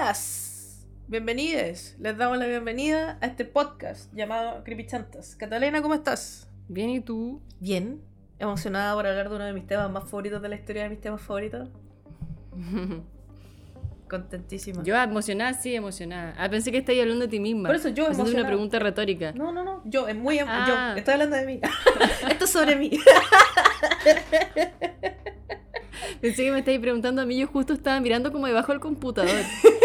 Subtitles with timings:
[0.00, 1.94] Buenas, bienvenidos.
[1.98, 5.36] Les damos la bienvenida a este podcast llamado Creepy Chantas.
[5.36, 6.48] Catalina, ¿cómo estás?
[6.68, 7.42] Bien, ¿y tú?
[7.60, 8.00] Bien,
[8.38, 11.02] emocionada por hablar de uno de mis temas más favoritos de la historia de mis
[11.02, 11.68] temas favoritos.
[14.08, 14.82] Contentísima.
[14.84, 16.32] Yo emocionada, sí, emocionada.
[16.38, 17.68] Ah, pensé que estabas hablando de ti misma.
[17.68, 18.40] Por eso yo Haciendo emocionada.
[18.40, 19.32] una pregunta retórica.
[19.32, 19.82] No, no, no.
[19.84, 20.38] Yo, es muy.
[20.38, 20.92] em- Ah.
[20.94, 21.60] Yo, estoy hablando de mí.
[22.30, 22.90] Esto es sobre mí.
[26.22, 29.30] Pensé que me estabas preguntando a mí, yo justo estaba mirando como debajo del computador.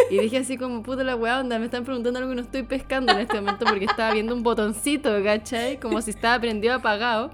[0.07, 2.61] Y dije así como, puta la weá, onda, me están preguntando algo que no estoy
[2.61, 5.79] pescando en este momento porque estaba viendo un botoncito, ¿cachai?
[5.79, 7.31] Como si estaba prendido apagado.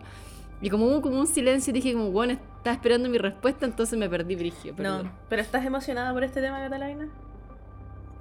[0.61, 4.07] Y como hubo como un silencio, dije como, bueno, estaba esperando mi respuesta, entonces me
[4.07, 4.73] perdí brigio.
[4.73, 5.07] perdón.
[5.07, 7.09] No, pero ¿estás emocionada por este tema, Catalina?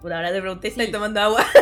[0.02, 0.80] Por ahora te pregunté si Sí.
[0.80, 1.46] estás tomando agua.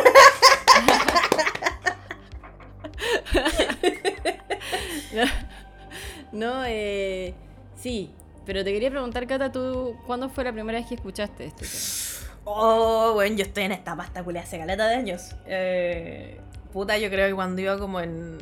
[6.31, 7.33] No, eh,
[7.75, 8.11] sí,
[8.49, 12.33] pero te quería preguntar, Cata, tú, ¿cuándo fue la primera vez que escuchaste este tema?
[12.45, 15.35] Oh, bueno, yo estoy en esta pasta culia hace caleta de años.
[15.45, 16.39] Eh,
[16.73, 18.39] puta, yo creo que cuando iba como en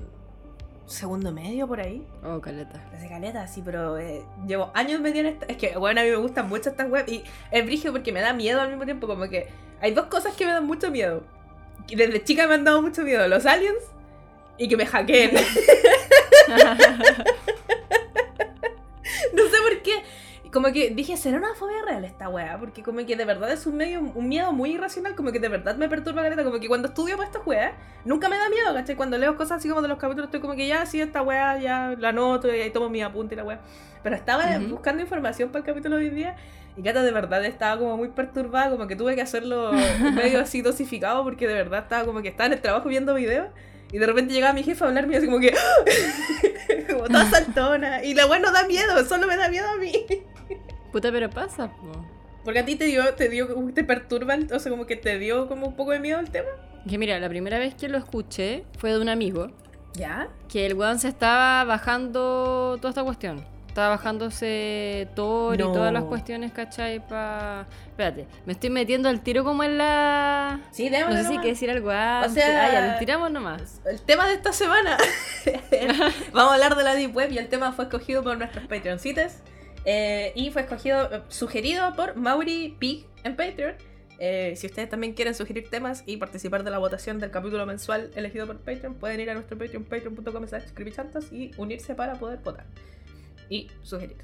[0.85, 2.07] segundo medio por ahí.
[2.23, 2.89] Oh, caleta.
[2.95, 5.45] Hace caleta, sí, pero eh, llevo años metida en esta.
[5.47, 8.21] Es que, bueno, a mí me gustan mucho estas webs y es brigio porque me
[8.21, 9.07] da miedo al mismo tiempo.
[9.07, 9.49] Como que
[9.81, 11.25] hay dos cosas que me dan mucho miedo.
[11.89, 13.83] Y desde chica me han dado mucho miedo: los aliens
[14.57, 15.31] y que me hackeen.
[19.33, 20.03] No sé por qué.
[20.51, 22.57] Como que dije, ¿será una fobia real esta weá?
[22.57, 25.49] Porque como que de verdad es un medio, un miedo muy irracional, como que de
[25.49, 27.75] verdad me perturba caleta, como que cuando estudio para esta weá,
[28.05, 28.95] nunca me da miedo, ¿cachai?
[28.95, 31.57] Cuando leo cosas así como de los capítulos, estoy como que ya, sí, esta weá,
[31.59, 33.59] ya la anoto y ahí tomo mi apunte y la weá.
[34.03, 34.69] Pero estaba Ujú.
[34.69, 36.37] buscando información para el capítulo de hoy día
[36.77, 39.71] y Cata de verdad estaba como muy perturbada, como que tuve que hacerlo
[40.15, 43.49] medio así dosificado porque de verdad estaba como que estaba en el trabajo viendo videos
[43.91, 45.53] y de repente llegaba mi jefe a hablarme así como que
[46.89, 49.91] como toda saltona y la weá no da miedo, solo me da miedo a mí.
[50.91, 52.05] Puta, pero pasa, po.
[52.43, 55.47] Porque a ti te dio, te dio, te perturba, o sea, como que te dio
[55.47, 56.49] como un poco de miedo el tema.
[56.89, 59.51] Que mira, la primera vez que lo escuché fue de un amigo,
[59.93, 60.29] ¿Ya?
[60.47, 63.45] que el weón se estaba bajando toda esta cuestión.
[63.77, 65.69] Estaba bajándose Thor No.
[65.69, 66.99] y todas las cuestiones, ¿cachai?
[67.07, 67.67] Pa...
[67.85, 70.61] Espérate, me estoy metiendo al tiro como en la...
[70.71, 71.43] Sí, No démosle sé si hay nomás.
[71.43, 72.33] que decir algo antes.
[72.33, 73.79] sea- Ah, ya, lo tiramos nomás.
[73.85, 74.97] El tema de esta semana.
[76.33, 79.43] Vamos a hablar de la Deep Web y el tema fue escogido por nuestros Patreoncites.
[79.85, 83.75] eh, y fue escogido, eh, sugerido por Mauri Pig en Patreon.
[84.17, 88.09] Eh, si ustedes también quieren sugerir temas y participar de la votación del capítulo mensual
[88.15, 90.45] elegido por Patreon, pueden ir a nuestro Patreon, patreon.com
[91.31, 92.65] y unirse para poder votar.
[93.49, 94.17] Y sugerir.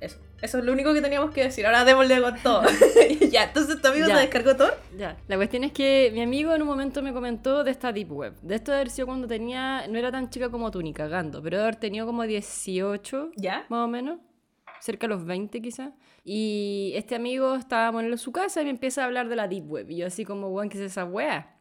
[0.00, 0.18] Eso.
[0.40, 1.64] Eso es lo único que teníamos que decir.
[1.64, 2.62] Ahora démosle con todo.
[3.30, 4.14] ya, entonces tu amigo Ya.
[4.16, 4.70] te descargó todo.
[4.96, 8.10] Ya, la cuestión es que mi amigo en un momento me comentó de esta Deep
[8.12, 8.34] Web.
[8.42, 11.40] De esto de haber sido cuando tenía, no era tan chica como tú ni cagando,
[11.40, 13.64] pero de haber tenido como 18, ¿Ya?
[13.68, 14.18] más o menos,
[14.80, 15.92] cerca de los 20 quizás.
[16.24, 19.70] Y este amigo estaba en su casa y me empieza a hablar de la Deep
[19.70, 19.90] Web.
[19.90, 21.56] Y yo así como, weón, ¿qué es esa wea?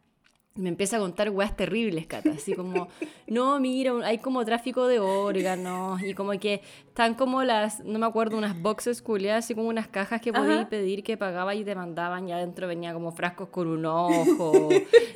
[0.55, 2.31] Me empieza a contar weas terribles, Cata.
[2.31, 2.89] Así como,
[3.27, 6.01] no, mira, hay como tráfico de órganos.
[6.03, 9.87] Y como que están como las, no me acuerdo, unas boxes culiadas, así como unas
[9.87, 12.27] cajas que podías pedir que pagaba y te mandaban.
[12.27, 14.67] Y adentro venía como frascos con un ojo,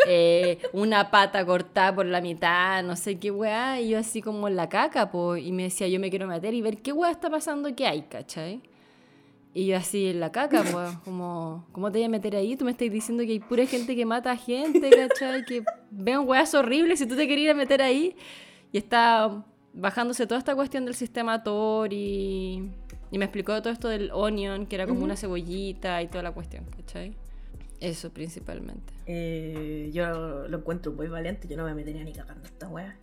[0.07, 3.81] eh, una pata cortada por la mitad, no sé qué wea.
[3.81, 5.35] Y yo así como en la caca, po.
[5.35, 8.03] Y me decía, yo me quiero meter y ver qué wea está pasando, qué hay,
[8.03, 8.61] ¿cachai?
[9.57, 12.57] Y yo así en la caca, pues, como, ¿cómo te voy a meter ahí?
[12.57, 15.45] Tú me estás diciendo que hay pura gente que mata a gente, ¿cachai?
[15.45, 18.17] Que vean weas horribles si tú te querías meter ahí.
[18.73, 22.69] Y está bajándose toda esta cuestión del sistema Tor y,
[23.11, 25.05] y me explicó todo esto del onion, que era como Ujú.
[25.05, 27.15] una cebollita y toda la cuestión, ¿cachai?
[27.79, 28.91] Eso principalmente.
[29.05, 32.97] Eh, yo lo encuentro muy valiente, yo no me metería ni cagando esta wea.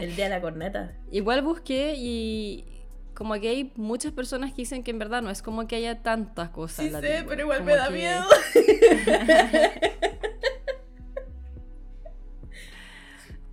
[0.00, 0.92] El día de la corneta.
[1.10, 2.64] Igual busqué y
[3.18, 6.02] como que hay muchas personas que dicen que en verdad no es como que haya
[6.04, 6.76] tantas cosas.
[6.76, 8.24] Sí en la sé, Web, pero igual como me da que- miedo.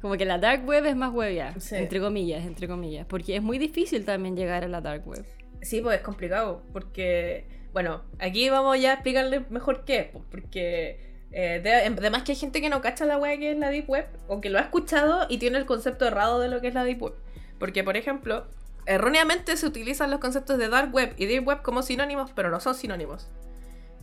[0.01, 1.75] Como que la dark web es más webia, Sí.
[1.77, 5.25] entre comillas, entre comillas, porque es muy difícil también llegar a la dark web.
[5.63, 10.23] Sí, pues es complicado, porque, bueno, aquí vamos ya a explicarle mejor qué es, pues,
[10.29, 10.99] porque
[11.31, 13.89] eh, de- además que hay gente que no cacha la wea que es la Deep
[13.89, 16.75] Web, o que lo ha escuchado y tiene el concepto errado de lo que es
[16.75, 17.15] la Deep Web.
[17.57, 18.45] Porque, por ejemplo,
[18.85, 22.59] erróneamente se utilizan los conceptos de Dark Web y Deep Web como sinónimos, pero no
[22.59, 23.27] son sinónimos.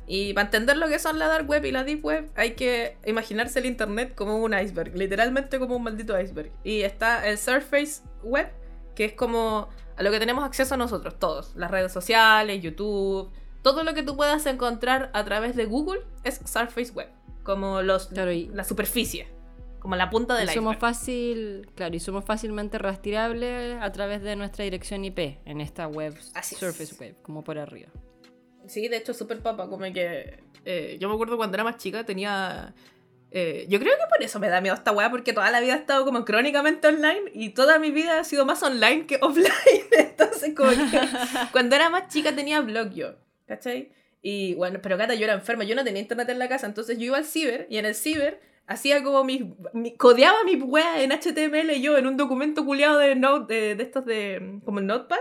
[0.07, 2.97] Y para entender lo que son la Dark Web y la Deep Web, hay que
[3.07, 6.51] imaginarse el Internet como un iceberg, literalmente como un maldito iceberg.
[6.65, 8.51] Y está el Surface Web,
[8.97, 11.55] que es como a lo que tenemos acceso nosotros, todos.
[11.55, 13.31] Las redes sociales, YouTube,
[13.63, 17.09] todo lo que tú puedas encontrar a través de Google es Surface Web,
[17.45, 19.29] como los, Claro, y- la superficie,
[19.83, 20.81] como la punta del Y somos iceberg.
[20.95, 26.15] fácil, claro, y somos fácilmente rastreables a través de nuestra dirección IP en esta web
[26.35, 26.61] Así es.
[26.61, 27.91] Surface Web, como por arriba.
[28.69, 30.39] Sí, de hecho, súper papa, como que...
[30.65, 32.73] eh, yo me acuerdo cuando era más chica, tenía...
[33.33, 35.75] eh, yo creo que por eso me da miedo esta weá, porque toda la vida
[35.75, 39.51] he estado como crónicamente online y toda mi vida ha sido más online que offline.
[39.99, 40.77] Entonces, como que
[41.51, 43.17] cuando era más chica tenía blog yo,
[43.49, 43.91] ¿cachai?
[44.23, 46.97] Y bueno, pero Cata, yo era enferma, yo no tenía internet en la casa, entonces
[46.99, 49.43] yo iba al ciber y en el ciber hacía como mis.
[49.73, 53.83] mi- codeaba mi weá en HTML yo en un documento culiado de, note, de, de
[53.83, 54.61] estos de.
[54.65, 55.19] como el notepad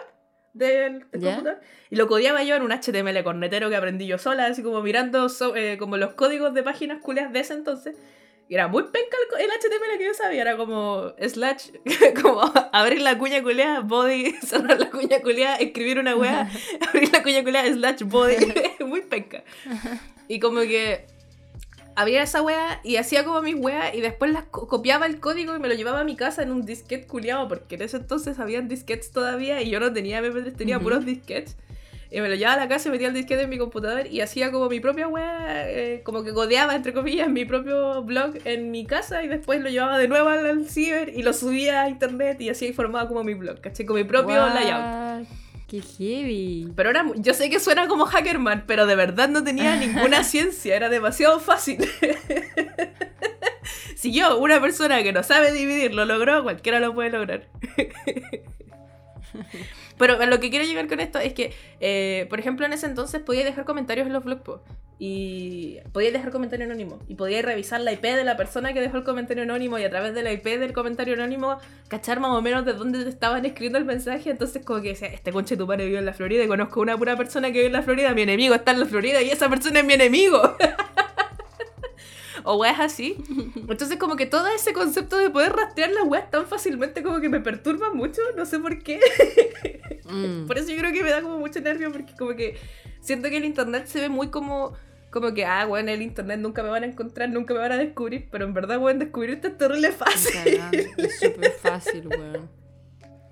[0.53, 1.35] del, del ¿Ya?
[1.35, 1.61] computador.
[1.89, 5.29] Y lo codeaba yo en un HTML cornetero que aprendí yo sola, así como mirando
[5.29, 7.95] so- eh, como los códigos de páginas culiadas de ese entonces.
[8.49, 11.69] Y era muy penca el, el HTML que yo sabía, era como slash,
[12.21, 12.41] como
[12.73, 16.49] abrir la cuña culeada, body, cerrar la cuña culeada, escribir una weá,
[16.89, 18.35] abrir la cuña culeada, slash body,
[18.85, 19.45] muy penca.
[20.27, 21.05] Y como que
[22.01, 25.55] abría esa weá y hacía como mis weas y después las co- copiaba el código
[25.55, 28.39] y me lo llevaba a mi casa en un disquete culiado, porque en ese entonces
[28.39, 30.83] habían disquetes todavía y yo no tenía MP3, tenía Ujú.
[30.85, 31.55] puros disquetes.
[32.13, 34.19] Y me lo llevaba a la casa y metía el disquete en mi computador y
[34.19, 38.69] hacía como mi propia wea, eh, como que codeaba, entre comillas, mi propio blog en
[38.69, 42.41] mi casa y después lo llevaba de nuevo al, ciber y lo subía a internet
[42.41, 43.85] y así formaba como mi blog, ¿caché?
[43.85, 45.25] Con mi propio layout.
[45.71, 46.67] ¡Qué heavy!
[46.75, 50.75] Pero era, yo sé que suena como Hackerman, pero de verdad no tenía ninguna ciencia,
[50.75, 51.77] era demasiado fácil.
[53.95, 57.47] si yo, una persona que no sabe dividir, lo logró, cualquiera lo puede lograr.
[59.97, 62.85] Pero a lo que quiero llegar con esto es que, eh, por ejemplo, en ese
[62.85, 64.61] entonces podía dejar comentarios en los blog.
[65.03, 66.99] Y podía dejar comentario anónimo.
[67.07, 69.79] Y podía revisar la IP de la persona que dejó el comentario anónimo.
[69.79, 71.57] Y a través de la IP del comentario anónimo,
[71.87, 74.29] cachar más o menos de dónde te estaban escribiendo el mensaje.
[74.29, 76.43] Entonces, como que decía, este conche tu padre vive en la Florida.
[76.43, 78.13] Y conozco una pura persona que vive en la Florida.
[78.13, 79.23] Mi enemigo está en la Florida.
[79.23, 80.39] Y esa persona es mi enemigo.
[82.43, 83.17] o weas así.
[83.55, 87.29] Entonces, como que todo ese concepto de poder rastrear las weas tan fácilmente, como que
[87.29, 88.21] me perturba mucho.
[88.35, 88.99] No sé por qué.
[90.03, 90.45] Mm.
[90.45, 92.57] Por eso yo creo que me da como mucho nervio porque como que
[92.99, 94.73] siento que el internet se ve muy como
[95.11, 97.77] como que, ah, bueno, el internet nunca me van a encontrar, nunca me van a
[97.77, 100.61] descubrir, pero en verdad, bueno, descubrirte es terrible fácil.
[100.97, 102.49] Es súper fácil, weón.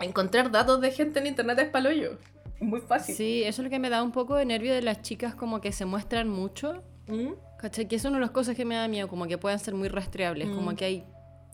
[0.02, 2.18] Encontrar datos de gente en internet es paloyo.
[2.60, 3.16] Es muy fácil.
[3.16, 5.62] Sí, eso es lo que me da un poco de nervio de las chicas como
[5.62, 6.84] que se muestran mucho.
[7.08, 7.32] ¿Mm?
[7.60, 7.88] ¿Cachai?
[7.88, 9.90] Que es una de las cosas que me da miedo, como que puedan ser muy
[9.90, 10.56] rastreables, Mm.
[10.56, 11.04] como que hay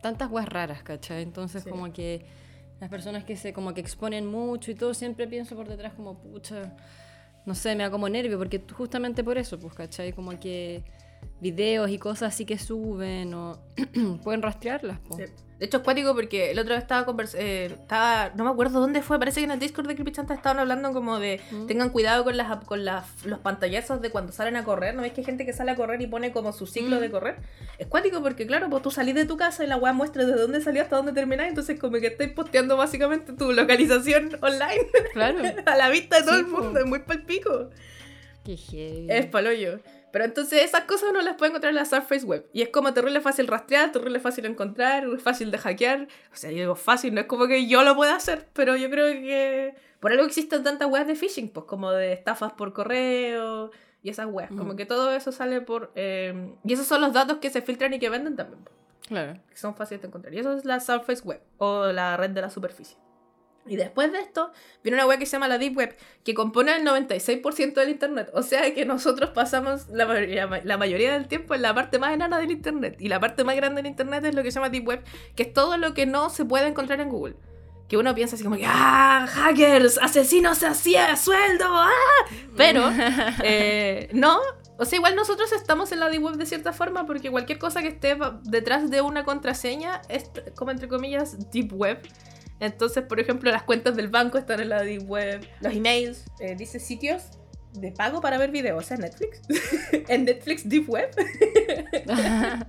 [0.02, 1.24] tantas weas raras, ¿cachai?
[1.24, 1.69] Entonces Sí.
[1.69, 2.25] como que
[2.80, 6.19] las personas que se como que exponen mucho y todo, siempre pienso por detrás como,
[6.19, 6.74] pucha,
[7.46, 10.13] no sé, me da como nervio, porque justamente por eso, pues, ¿cachai?
[10.13, 10.84] Como que
[11.42, 13.58] videos y cosas así que suben o
[14.24, 15.30] pueden rastrearlas, pues.
[15.30, 15.36] Sí.
[15.60, 17.46] De hecho, es cuático porque el otro día estaba conversando.
[17.46, 19.18] estaba, no me acuerdo dónde fue.
[19.19, 21.40] Parece que en el Discord de Creepy Chanta estaban hablando como de.
[21.52, 21.68] Mm.
[21.68, 24.96] Tengan cuidado con, las, con las, los pantallazos de cuando salen a correr.
[24.96, 27.00] ¿No ves que hay gente que sale a correr y pone como su ciclo Mm.
[27.00, 27.36] de correr?
[27.80, 30.42] Es cuático porque, claro, pues tú salís de tu casa y la weá muestra desde
[30.42, 31.48] dónde salió hasta dónde terminás.
[31.48, 35.40] Entonces, como que estáis posteando básicamente tu localización online Claro.
[35.66, 36.72] a la vista de todo Sí, el mundo.
[36.74, 36.78] po.
[36.80, 37.69] Es muy palpico.
[38.44, 39.08] Qué heavy.
[39.10, 39.80] Es paloyo.
[40.15, 42.47] Pero entonces esas cosas no las puede encontrar en la Surface Web.
[42.53, 46.07] Y es como terrible fácil rastrear, terrible fácil encontrar, fácil de hackear.
[46.31, 48.89] O sea, yo digo fácil, no es como que yo lo pueda hacer, pero yo
[48.89, 53.71] creo que por algo existen tantas webs de phishing, pues como de estafas por correo
[54.03, 54.51] y esas webs.
[54.51, 54.75] Como Ujú.
[54.77, 55.91] que todo eso sale por...
[55.95, 58.73] eh, y esos son los datos que se filtran y que venden también, pues,
[59.09, 59.38] Claro.
[59.50, 60.33] que son fáciles de encontrar.
[60.33, 62.95] Y eso es la Surface Web o la red de la superficie.
[63.67, 64.51] Y después de esto,
[64.83, 68.29] viene una web que se llama la Deep Web, que compone el 96% del Internet.
[68.33, 72.13] O sea que nosotros pasamos la mayoría, la mayoría del tiempo en la parte más
[72.13, 72.98] enana del Internet.
[73.00, 75.03] Y la parte más grande del Internet es lo que se llama Deep Web,
[75.36, 77.36] que es todo lo que no se puede encontrar en Google.
[77.89, 79.25] Que uno piensa así como que, ¡ah!
[79.27, 80.00] ¡Hackers!
[80.00, 81.65] ¡Asesinos se hacía sueldo!
[81.67, 81.89] ¡ah!
[82.55, 82.84] Pero,
[83.43, 84.39] eh, no.
[84.77, 87.81] O sea, igual nosotros estamos en la Deep Web de cierta forma porque cualquier cosa
[87.81, 92.00] que esté detrás de una contraseña es como entre comillas Deep Web.
[92.59, 96.55] Entonces, por ejemplo, las cuentas del banco están en la Deep Web, los emails, eh,
[96.55, 97.24] dice sitios
[97.74, 99.41] de pago para ver videos, o sea, Netflix.
[100.07, 101.12] en Netflix Deep Web.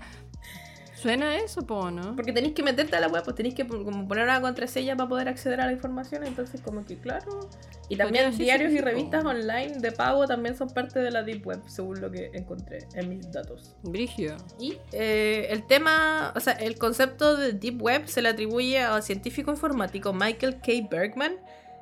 [1.06, 2.16] Suena eso, po, ¿no?
[2.16, 5.08] Porque tenéis que meterte a la web, pues tenéis que como poner una contraseña para
[5.08, 6.24] poder acceder a la información.
[6.24, 7.48] Entonces, como que claro.
[7.88, 9.28] Y también Podría diarios y revistas po.
[9.28, 13.08] online de pago también son parte de la Deep Web, según lo que encontré en
[13.08, 13.76] mis datos.
[13.84, 14.36] Brigio.
[14.58, 19.04] Y eh, el tema, o sea, el concepto de Deep Web se le atribuye al
[19.04, 20.88] científico informático Michael K.
[20.90, 21.36] Bergman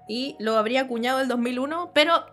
[0.07, 2.27] y lo habría acuñado el 2001, pero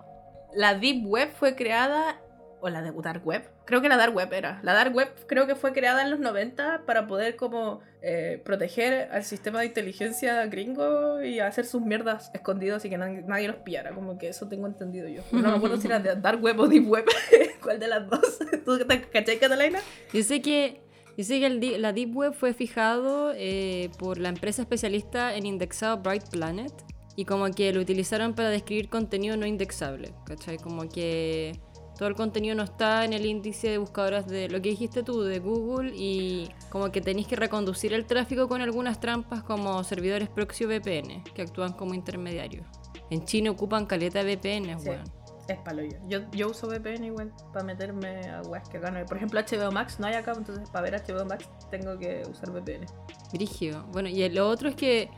[0.53, 2.19] la Deep Web fue creada,
[2.61, 5.47] o la de Dark Web, creo que la Dark Web era, la Dark Web creo
[5.47, 10.45] que fue creada en los 90 para poder como eh, proteger al sistema de inteligencia
[10.45, 14.67] gringo y hacer sus mierdas escondidos y que nadie, los pillara, como que eso tengo
[14.67, 15.21] entendido yo.
[15.31, 17.05] No me acuerdo si era de Dark Web o Deep Web,
[17.61, 18.39] cuál de las dos.
[18.65, 19.79] ¿Tú te cachai, Catalina?
[20.13, 20.81] Yo sé que,
[21.17, 25.97] yo sé que la Deep Web fue fijado eh, por la empresa especialista en indexado
[25.97, 26.73] Bright Planet
[27.15, 30.57] y como que lo utilizaron para describir contenido no indexable, ¿cachai?
[30.57, 31.59] Como que
[32.01, 35.21] Todo el contenido no está en el índice de buscadoras de lo que dijiste tú,
[35.21, 40.27] de Google, y como que tenéis que reconducir el tráfico con algunas trampas como servidores
[40.27, 42.65] proxy VPN, que actúan como intermediarios.
[43.11, 44.89] En China ocupan caleta VPN, Sí.
[44.89, 45.03] weón.
[45.47, 45.99] Es palo yo.
[46.07, 46.21] yo.
[46.31, 49.05] Yo uso VPN igual para meterme a webs que acá no hay.
[49.05, 52.49] Por ejemplo, HBO Max no hay acá, entonces para ver HBO Max tengo que usar
[52.49, 52.87] VPN.
[53.31, 53.85] Brigio.
[53.91, 55.11] Bueno, y lo otro es que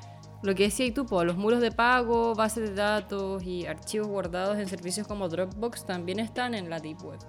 [0.44, 4.68] lo que decías tú, los muros de pago, bases de datos y archivos guardados en
[4.68, 7.20] servicios como Dropbox también están en la Deep Web.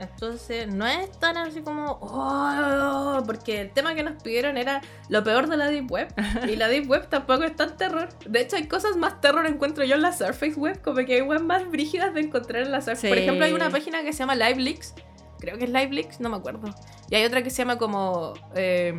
[0.00, 1.98] Entonces, no es tan así como.
[2.00, 6.12] "Oh", porque el tema que nos pidieron era lo peor de la Deep Web.
[6.52, 8.08] y la Deep Web tampoco es tan terror.
[8.26, 10.82] De hecho, hay cosas más terror encuentro yo en la Surface Web.
[10.82, 13.08] Como que hay webs más brígidas de encontrar en la Surface.
[13.08, 13.22] Por Sí.
[13.24, 14.94] ejemplo, hay una página que se llama LiveLeaks.
[15.38, 16.68] Creo que es LiveLeaks, no me acuerdo.
[17.10, 18.34] Y hay otra que se llama como.
[18.56, 18.94] Eh,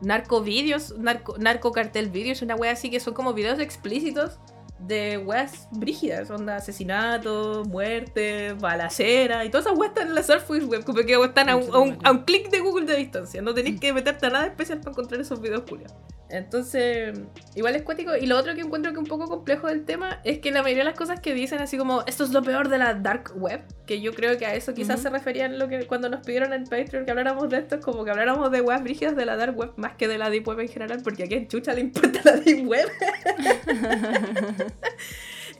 [0.00, 4.38] narco videos, narco, narco cartel videos, una wea así que son como videos explícitos
[4.78, 10.64] de weas brígidas, onda asesinato, muerte, balacera y todas esas weas están en la Surface
[10.64, 13.40] Web, como que están a un, a un- a un clic de Google de distancia,
[13.42, 15.96] no tenéis que meterte a nada especial para encontrar esos videos culiados.
[16.28, 17.16] Entonces,
[17.54, 18.16] igual es cuático.
[18.16, 20.60] Y lo otro que encuentro que es un poco complejo del tema es que la
[20.60, 23.32] mayoría de las cosas que dicen, así como esto es lo peor de la dark
[23.36, 25.02] web, que yo creo que a eso quizás Ujú.
[25.04, 28.04] se referían lo que cuando nos pidieron en Patreon que habláramos de esto, es como
[28.04, 30.58] que habláramos de webs brígidas de la dark web más que de la deep web
[30.58, 32.88] en general, porque a quién chucha le importa la deep web.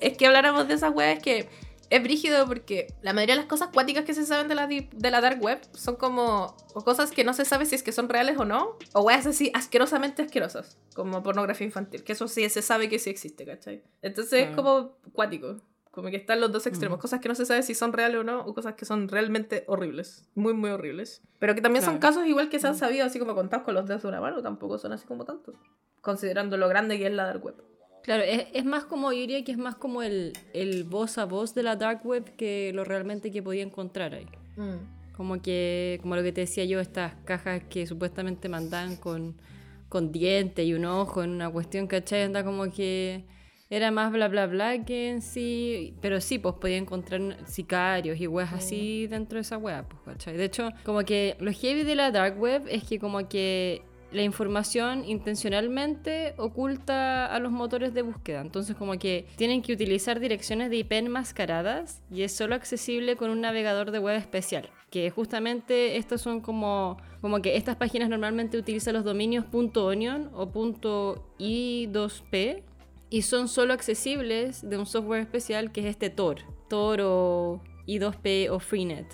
[0.00, 1.48] es que habláramos de esas webs que
[1.88, 4.90] es brígido porque la mayoría de las cosas cuáticas que se saben de la, deep-
[4.90, 7.92] de la dark web son como o cosas que no se sabe si es que
[7.92, 12.48] son reales o no, o weas así asquerosamente asquerosas, como pornografía infantil, que eso sí
[12.48, 13.84] se sabe que sí existe, ¿cachai?
[14.02, 15.58] Entonces es como cuático,
[15.92, 17.00] como que están los dos extremos, Mm.
[17.02, 19.62] cosas que no se sabe si son reales o no, o cosas que son realmente
[19.68, 21.22] horribles, muy, muy horribles.
[21.38, 22.78] Pero que también son casos igual que se han Mm.
[22.78, 25.54] sabido así como contados con los dedos de una mano, tampoco son así como tantos,
[26.00, 27.54] considerando lo grande que es la dark web.
[28.06, 31.24] Claro, es, es más como, yo diría que es más como el, el voz a
[31.24, 34.28] voz de la dark web que lo realmente que podía encontrar ahí.
[35.16, 39.34] Como que, como lo que te decía yo, estas cajas que supuestamente mandaban con,
[39.88, 42.22] con dientes y un ojo en una cuestión, ¿cachai?
[42.22, 43.24] Anda como que
[43.70, 48.28] era más bla bla bla que en sí, pero sí, pues podía encontrar sicarios y
[48.28, 50.36] weas así dentro de esa wea, pues, ¿cachai?
[50.36, 53.82] De hecho, como que lo heavy de la dark web es que como que
[54.16, 58.40] la información intencionalmente oculta a los motores de búsqueda.
[58.40, 63.28] Entonces como que tienen que utilizar direcciones de IP enmascaradas y es solo accesible con
[63.28, 64.70] un navegador de web especial.
[64.88, 70.50] Que justamente estos son como, como que estas páginas normalmente utilizan los dominios .onion o
[70.50, 72.62] .i2p
[73.10, 76.38] y son solo accesibles de un software especial que es este Tor.
[76.70, 79.06] Tor o i2p o Freenet.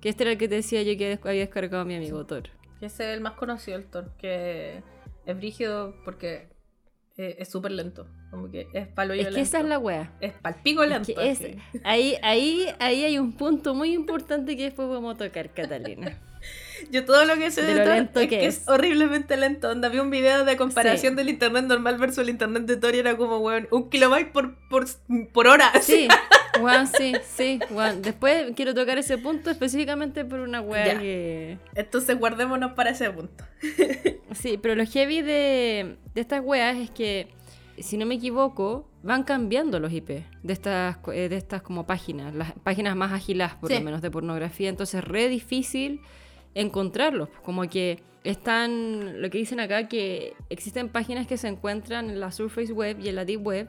[0.00, 2.58] Que este era el que te decía yo que había descargado mi amigo Tor.
[2.80, 4.82] Que ese es el más conocido, el Tor, que
[5.26, 6.48] es brígido porque
[7.18, 8.08] eh, es súper lento.
[8.30, 10.16] Como que es palo y Es que esa es la wea.
[10.20, 11.12] Es palpico Es lento.
[11.14, 11.58] que es- así.
[11.84, 16.18] ahí, ahí, ahí hay un punto muy importante que después vamos a tocar, Catalina.
[16.90, 18.58] Yo todo lo que sé De de, lo lento es que es.
[18.62, 19.68] es horriblemente lento.
[19.70, 21.16] Onda, vi un video de comparación Sí.
[21.16, 24.56] del internet normal versus el internet de Tor y era como, weón, un kilobyte por,
[24.68, 24.86] por,
[25.32, 25.72] por hora.
[25.82, 26.08] Sí,
[26.58, 28.02] Juan, sí, sí, Juan.
[28.02, 30.98] Después quiero tocar ese punto específicamente por una wea Ya.
[30.98, 31.58] que...
[31.74, 33.44] Entonces guardémonos para ese punto.
[34.34, 37.28] Sí, pero lo heavy de, de estas weas es que,
[37.78, 40.08] si no me equivoco, van cambiando los IP
[40.42, 43.74] de estas, eh, de estas como páginas, las páginas más agiladas por Sí.
[43.76, 46.00] lo menos de pornografía, entonces es re difícil
[46.54, 52.20] encontrarlos, como que están, lo que dicen acá, que existen páginas que se encuentran en
[52.20, 53.68] la Surface Web y en la Deep Web,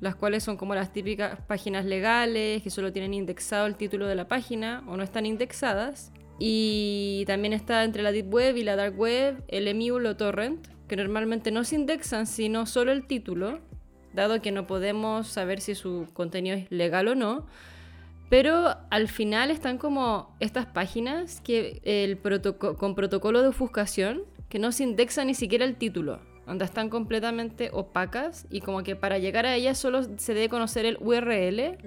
[0.00, 4.14] las cuales son como las típicas páginas legales, que solo tienen indexado el título de
[4.14, 6.12] la página o no están indexadas.
[6.38, 10.66] Y también está entre la Deep Web y la Dark Web el Emule o Torrent,
[10.86, 13.60] que normalmente no se indexan sino solo el título,
[14.12, 17.46] dado que no podemos saber si su contenido es legal o no.
[18.28, 24.58] Pero al final están como estas páginas que el protoco- con protocolo de ofuscación que
[24.58, 29.18] no se indexa ni siquiera el título, donde están completamente opacas y como que para
[29.18, 31.78] llegar a ellas solo se debe conocer el URL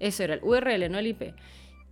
[0.00, 1.34] eso era el URL, no el IP.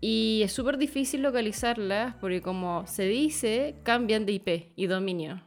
[0.00, 5.42] Y es súper difícil localizarlas porque como se dice, cambian de IP y dominio.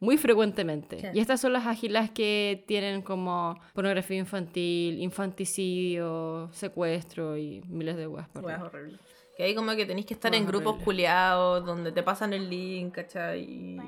[0.00, 1.00] Muy frecuentemente.
[1.00, 1.06] Sí.
[1.14, 8.06] Y estas son las ágilas que tienen como pornografía infantil, infanticidio, secuestro y miles de
[8.06, 8.28] weas.
[8.28, 8.66] por Weas ahí.
[8.66, 9.00] horribles.
[9.36, 12.48] Que ahí como que tenéis que estar Weas en grupos culiados donde te pasan el
[12.50, 13.40] link, ¿cachai?
[13.42, 13.80] Y,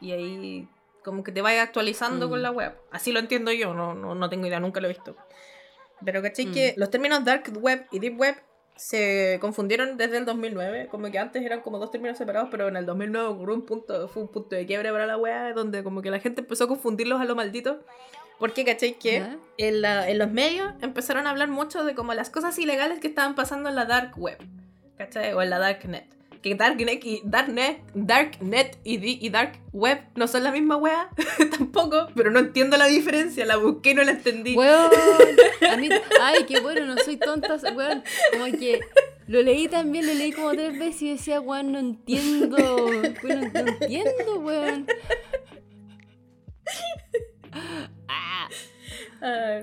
[0.00, 0.68] y ahí
[1.04, 2.30] como que te vayas actualizando Mm.
[2.30, 2.74] con la web.
[2.90, 5.16] Así lo entiendo yo, no, no, no tengo idea, nunca lo he visto.
[6.04, 6.46] Pero ¿cachai?
[6.46, 6.52] Mm.
[6.52, 8.34] Que los términos dark web y deep web
[8.80, 12.76] se confundieron desde el 2009, como que antes eran como dos términos separados, pero en
[12.76, 16.00] el 2009 ocurrió un punto, fue un punto de quiebre para la wea, donde como
[16.00, 17.80] que la gente empezó a confundirlos a lo maldito.
[18.38, 18.94] Porque, ¿cachai?
[18.98, 19.18] Que
[19.58, 23.08] en, la- en los medios empezaron a hablar mucho de como las cosas ilegales que
[23.08, 24.38] estaban pasando en la dark web,
[24.96, 25.34] ¿cachai?
[25.34, 26.06] O en la darknet.
[26.42, 31.10] Que darknet y, darknet, darknet y, y dark web no son la misma wea,
[31.58, 34.56] tampoco, pero no entiendo la diferencia, la busqué y no la entendí.
[34.56, 34.90] Weón,
[35.70, 35.88] a mí,
[36.20, 38.80] ay, qué bueno, no soy tonta, weón, como que
[39.26, 42.56] lo leí también, lo leí como tres veces y decía, weón, no entiendo,
[42.86, 44.86] weón, no, no entiendo, weón.
[48.08, 48.48] Ah,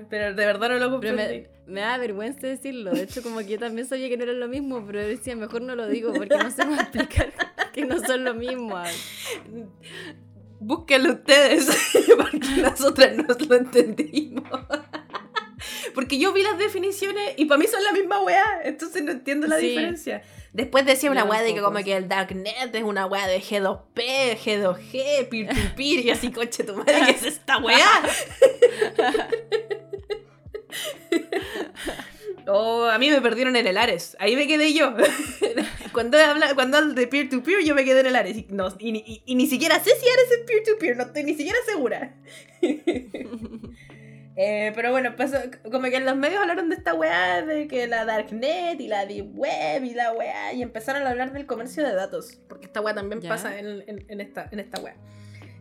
[0.08, 1.48] pero de verdad no lo comprendí.
[1.68, 4.48] Me, da vergüenza decirlo, de hecho como que yo también sabía que no era lo
[4.48, 7.32] mismo, pero decía, mejor no lo digo porque no sé cómo explicar
[7.72, 8.76] que no son lo mismo.
[10.60, 11.66] Búsquenlo ustedes,
[12.16, 14.44] porque nosotras no lo entendimos.
[15.94, 19.46] Porque yo vi las definiciones y para mí son la misma weá, entonces no entiendo
[19.46, 19.68] la Sí.
[19.68, 20.22] diferencia.
[20.52, 24.38] Después decía una weá de que como que el Darknet es una weá de G2P,
[24.38, 27.86] G2G, peer-to-peer, y así, coche tu madre, ¿qué es esta weá?
[32.50, 34.16] Oh, a mí me perdieron en el Ares.
[34.18, 34.94] Ahí me quedé yo.
[35.92, 38.36] cuando habla, cuando hablo de peer-to-peer, yo me quedé en el Ares.
[38.38, 41.24] Y, no- y ni- y- y ni siquiera sé si Ares es peer-to-peer, no estoy
[41.24, 42.14] ni siquiera segura.
[44.40, 47.88] Eh, pero bueno, pasó, como que en los medios hablaron de esta weá, de que
[47.88, 51.84] la Darknet y la Deep Web y la weá, y empezaron a hablar del comercio
[51.84, 53.30] de datos, porque esta weá también Ya.
[53.30, 54.94] pasa en, en- en esta, en esta weá.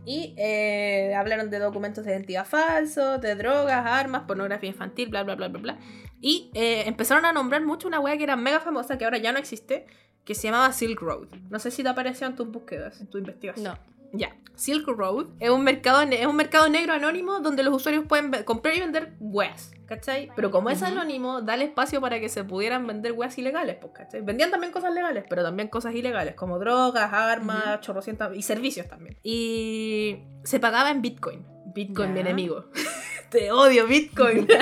[0.06, 5.34] Y eh, hablaron de documentos de identidad falsos, de drogas, armas, pornografía infantil, bla, bla,
[5.34, 5.78] bla, bla, bla.
[6.22, 9.32] Y eh, empezaron a nombrar mucho una weá que era mega famosa, que ahora ya
[9.32, 9.86] no existe,
[10.26, 11.28] que se llamaba Silk Road.
[11.50, 13.64] No sé si te apareció en tus búsquedas, en tu investigación.
[13.66, 13.80] No,
[14.18, 14.36] Ya.
[14.56, 18.76] Silk Road es un mercado es un mercado negro anónimo donde los usuarios pueden comprar
[18.76, 20.32] y vender weas, ¿cachai?
[20.36, 23.94] Pero como es anónimo, da el espacio para que se pudieran vender weas ilegales, pues,
[23.94, 24.22] ¿cachai?
[24.22, 29.16] Vendían también cosas legales, pero también cosas ilegales, como drogas, armas, chorrocientas y servicios también.
[29.22, 31.46] Y se pagaba en Bitcoin.
[31.76, 32.14] Bitcoin, Ya.
[32.16, 32.66] mi enemigo.
[33.30, 34.48] Te odio, Bitcoin.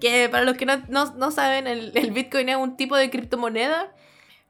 [0.00, 3.10] que para los que no, no- no saben, el, el Bitcoin es un tipo de
[3.10, 3.92] criptomoneda.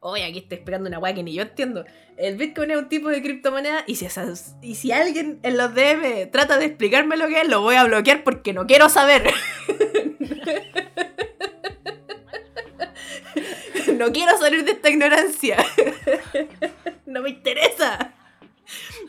[0.01, 1.85] Oye, aquí estoy esperando una weá que ni yo entiendo.
[2.17, 5.75] El Bitcoin es un tipo de criptomoneda y si, esas- y si alguien en los
[5.75, 9.29] DM trata de explicarme lo que es, lo voy a bloquear porque no quiero saber.
[13.99, 15.57] no quiero salir de esta ignorancia.
[17.07, 18.13] no me interesa.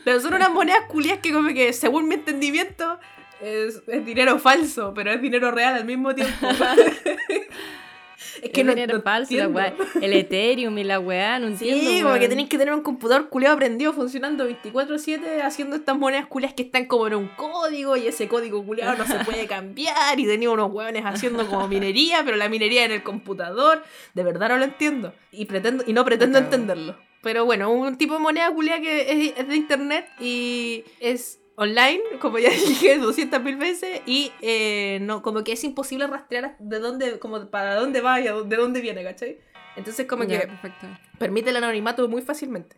[0.04, 2.98] Pero son unas monedas culias que como que, según mi entendimiento,
[3.40, 6.34] es, es dinero falso, pero es dinero real al mismo tiempo.
[8.42, 9.58] es que no- dinero no falso, la entiendo.
[9.58, 11.80] weá, el Ethereum y la weá, no entiendo.
[11.90, 12.30] Sí, como que weón.
[12.30, 16.86] tenéis que tener un computador culiado prendido funcionando 24/7 haciendo estas monedas culias que están
[16.86, 20.70] como en un código y ese código culiado no se puede cambiar y tenía unos
[20.72, 23.82] hueones haciendo como minería, pero la minería en el computador,
[24.14, 26.96] de verdad no lo entiendo y pretendo y no pretendo entenderlo.
[27.22, 32.00] Pero bueno, un tipo de moneda culia que es, es de internet y es online,
[32.20, 37.18] como ya dije 200.000 veces, y eh, no, como que es imposible rastrear de dónde,
[37.18, 39.38] como para dónde va y de dónde viene, ¿cachai?
[39.76, 40.86] Entonces como que perfecto.
[41.18, 42.76] permite el anonimato muy fácilmente.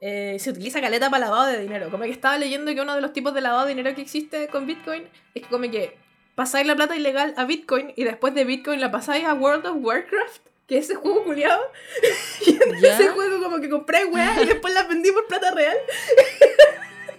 [0.00, 1.90] Eh, se utiliza caleta para lavado de dinero.
[1.90, 4.48] Como que estaba leyendo que uno de los tipos de lavado de dinero que existe
[4.48, 5.96] con Bitcoin es que como que
[6.34, 9.78] pasáis la plata ilegal a Bitcoin y después de Bitcoin la pasáis a World of
[9.80, 11.62] Warcraft, que es ese juego culiado.
[12.46, 15.76] y en ese juego como que compré weá y después las vendí por plata real.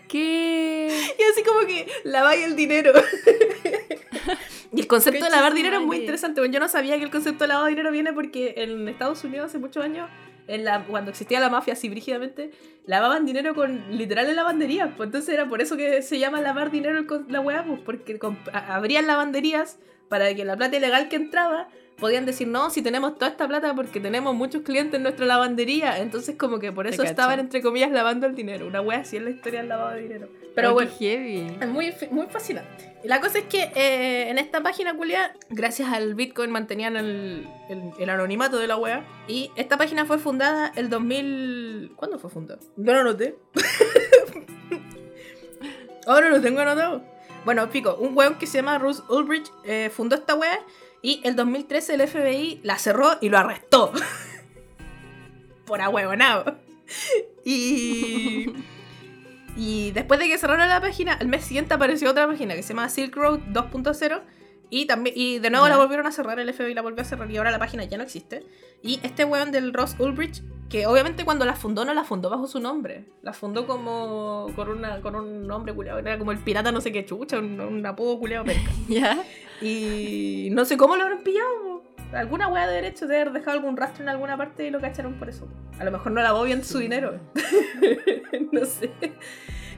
[0.10, 0.88] ¿Qué?
[0.88, 2.92] Y así como que laváis el dinero.
[4.74, 6.42] y el concepto de lavar dinero es muy interesante.
[6.42, 9.24] Bueno, yo no sabía que el concepto de lavado de dinero viene porque en Estados
[9.24, 10.10] Unidos hace muchos años,
[10.48, 12.50] en la, cuando existía la mafia así brígidamente,
[12.88, 14.90] lavaban dinero con literal en lavanderías.
[14.98, 18.20] Pues entonces era por eso que se llama lavar dinero la weá, pues porque
[18.52, 19.78] abrían lavanderías
[20.10, 21.70] para que la plata ilegal que entraba
[22.00, 26.00] podían decir, no, si tenemos toda esta plata porque tenemos muchos clientes en nuestra lavandería.
[26.00, 27.12] Entonces como que por Te eso cacho.
[27.12, 28.68] estaban, entre comillas, lavando el dinero.
[28.68, 30.30] Una wea así es la historia del lavado de dinero.
[30.56, 30.92] Pero Ay, bueno.
[31.00, 31.58] heavy.
[31.62, 32.96] Es muy, muy fascinante.
[33.04, 37.48] Y la cosa es que eh, en esta página culia, gracias al Bitcoin, mantenían el,
[37.70, 39.06] el- el anonimato de la wea.
[39.28, 41.94] Y esta página fue fundada el 2000.
[41.96, 42.60] ¿Cuándo fue fundada?
[42.78, 43.36] No noté.
[46.08, 47.04] Ahora lo tengo anotado.
[47.46, 50.60] Bueno, pico, un weón que se llama Russ Ulbricht eh, fundó esta wea.
[51.02, 53.92] Y el 2013 el FBI la cerró y lo arrestó.
[55.66, 56.58] Por ahuevonado.
[57.44, 58.48] Y.
[59.58, 62.70] Y después de que cerraron la página, al mes siguiente apareció otra página que se
[62.70, 64.22] llama Silk Road 2.0.
[64.70, 67.30] Y, también, y de nuevo la volvieron a cerrar, el FBI la volvió a cerrar
[67.32, 68.46] y ahora la página ya no existe.
[68.84, 72.48] Y este weón del Ross Ulbricht, que obviamente cuando la fundó no la fundó bajo
[72.48, 73.06] su nombre.
[73.24, 76.92] La fundó como con, una, con un nombre culiado, era como el pirata no sé
[76.92, 78.72] qué chucha, un, un apodo culiado perca.
[78.88, 79.24] ¿Ya?
[79.62, 81.84] Y no sé cómo lo habrán pillado.
[82.14, 85.16] alguna weá de derecho de haber dejado algún rastro en alguna parte y lo cacharon
[85.16, 85.48] por eso.
[85.80, 87.20] A lo mejor no lavó bien su dinero.
[88.52, 88.92] no sé.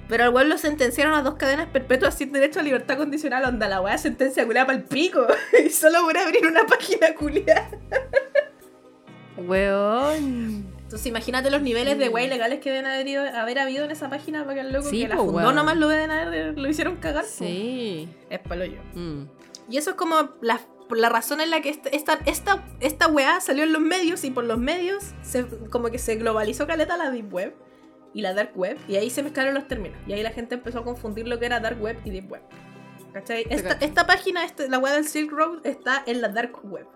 [0.08, 3.46] Pero al weón lo sentenciaron a dos cadenas perpetuas sin derecho a libertad condicional.
[3.46, 5.26] Onda, la weá sentencia culiada para el pico.
[5.66, 7.70] y solo por abrir una página culiada.
[9.38, 10.68] Weón.
[10.84, 14.10] Entonces imagínate los niveles de weá ilegales que deben haber, ido- haber habido en esa
[14.10, 15.56] página para que el loco Sí, que la po, fundó weón.
[15.56, 17.24] nomás lo deben haber, lo hicieron cagar.
[17.24, 17.30] po.
[17.30, 18.10] Sí.
[18.30, 18.80] Es palo yo.
[18.94, 19.28] Mm.
[19.70, 20.60] Y eso es como la,
[20.90, 24.32] la razón en la que esta, esta, esta, esta weá salió en los medios y
[24.32, 27.56] por los medios se, como que se globalizó caleta la Deep Web
[28.14, 30.80] y la Dark Web y ahí se mezclaron los términos y ahí la gente empezó
[30.80, 32.42] a confundir lo que era Dark Web y Deep Web.
[33.14, 33.46] ¿Cachai?
[33.50, 36.88] Esta, página, este- la weá del Silk Road está en la Dark Web.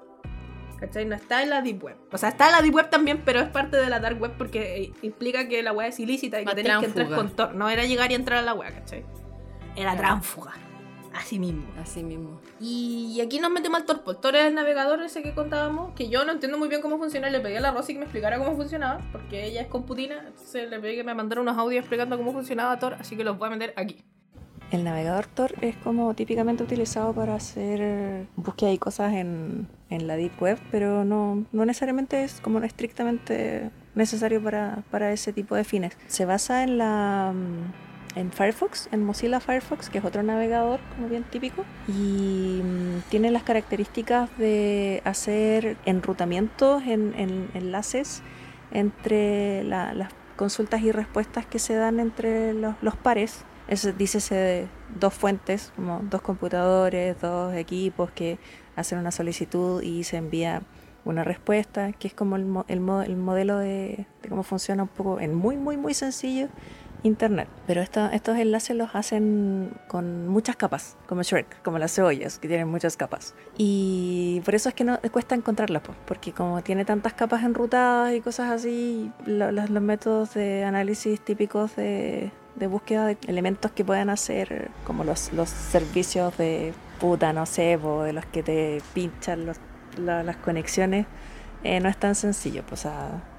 [0.80, 1.06] ¿Cachai?
[1.06, 1.98] No está en la Deep Web.
[2.12, 4.34] O sea, está en la Deep Web también, pero es parte de la Dark Web
[4.38, 7.56] porque eh, implica que la weá es ilícita y que tenéis que entrar con Tor.
[7.56, 9.06] No era llegar y entrar a la weá, ¿cachai?
[9.76, 9.98] Era Claro.
[10.00, 10.54] tránfuga.
[11.16, 11.64] Así mismo.
[11.82, 12.42] Así mismo.
[12.60, 14.04] Y aquí nos metemos al Tor.
[14.06, 16.98] El Tor es el navegador ese que contábamos, que yo no entiendo muy bien cómo
[16.98, 17.30] funciona.
[17.30, 20.24] Le pedí a la Rosy que me explicara cómo funcionaba, porque ella es computina.
[20.28, 23.38] Entonces le pedí que me mandara unos audios explicando cómo funcionaba Tor, así que los
[23.38, 24.04] voy a meter aquí.
[24.72, 30.18] El navegador Tor es como típicamente utilizado para hacer búsqueda y cosas en, en la
[30.18, 35.64] Deep Web, pero no, no necesariamente es como estrictamente necesario para, para ese tipo de
[35.64, 35.98] fines.
[36.08, 37.34] Se basa en la
[38.16, 43.30] en Firefox, en Mozilla Firefox, que es otro navegador como bien típico, y mm, tiene
[43.32, 48.22] las características de hacer enrutamientos en, en enlaces
[48.72, 53.44] entre la- las consultas y respuestas que se dan entre los, pares.
[53.68, 54.68] Eso dícese
[55.00, 58.38] dos fuentes, como dos computadores, dos equipos que
[58.76, 60.62] hacen una solicitud y se envía
[61.04, 64.84] una respuesta, que es como el, mo- el, mo- el modelo de, de cómo funciona
[64.84, 66.48] un poco en muy, muy, muy sencillo
[67.06, 67.48] Internet.
[67.68, 72.48] Pero esta- estos enlaces los hacen con muchas capas, como Shrek, como las cebollas, que
[72.48, 73.36] tienen muchas capas.
[73.58, 78.14] Y por eso es que no cuesta encontrarlas, pues, porque como tiene tantas capas enrutadas
[78.14, 82.32] y cosas así, lo- los, métodos de análisis típicos de,
[82.68, 88.26] búsqueda de elementos que puedan hacer, como los, servicios de puta, no sé, de los
[88.26, 91.06] que te pinchan las conexiones,
[91.64, 92.90] eh, no es tan sencillo, pues, o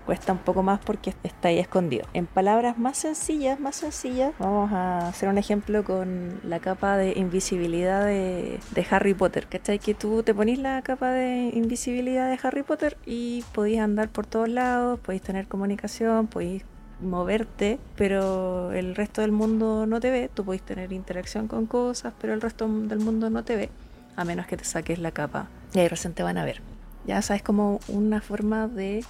[0.07, 2.07] cuesta un poco más porque está ahí escondido.
[2.15, 7.13] En palabras más sencillas, más sencillas, vamos a hacer un ejemplo con la capa de
[7.17, 9.47] invisibilidad de, de Harry Potter.
[9.49, 9.79] ¿Cachai?
[9.81, 14.27] Que tú te ponís la capa de invisibilidad de Harry Potter y podéis andar por
[14.27, 16.65] todos lados, podéis tener comunicación, podéis
[17.01, 20.31] moverte, pero el resto del mundo no te ve.
[20.33, 23.71] Tú podéis tener interacción con cosas, pero el resto del mundo no te ve,
[24.15, 25.49] a menos que te saques la capa.
[25.75, 26.63] Y ahí recién te van a ver.
[27.07, 29.05] Ya sabes, como una forma de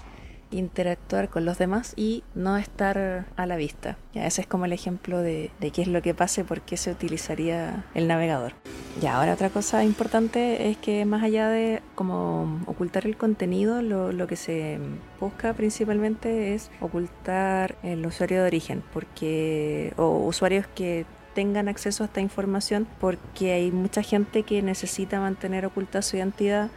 [0.51, 3.97] interactuar con los demás y no estar a la vista.
[4.15, 6.91] Ya, ese es como el ejemplo de, qué es lo que pase, por qué se
[6.91, 8.53] utilizaría el navegador.
[9.01, 14.13] Ya, ahora otra cosa importante es que más allá de como ocultar el contenido, lo,
[14.13, 14.79] lo que se
[15.21, 21.05] busca principalmente es ocultar el usuario de origen, porque o usuarios que
[21.35, 26.71] tengan acceso a esta información, porque hay mucha gente que necesita mantener oculta su identidad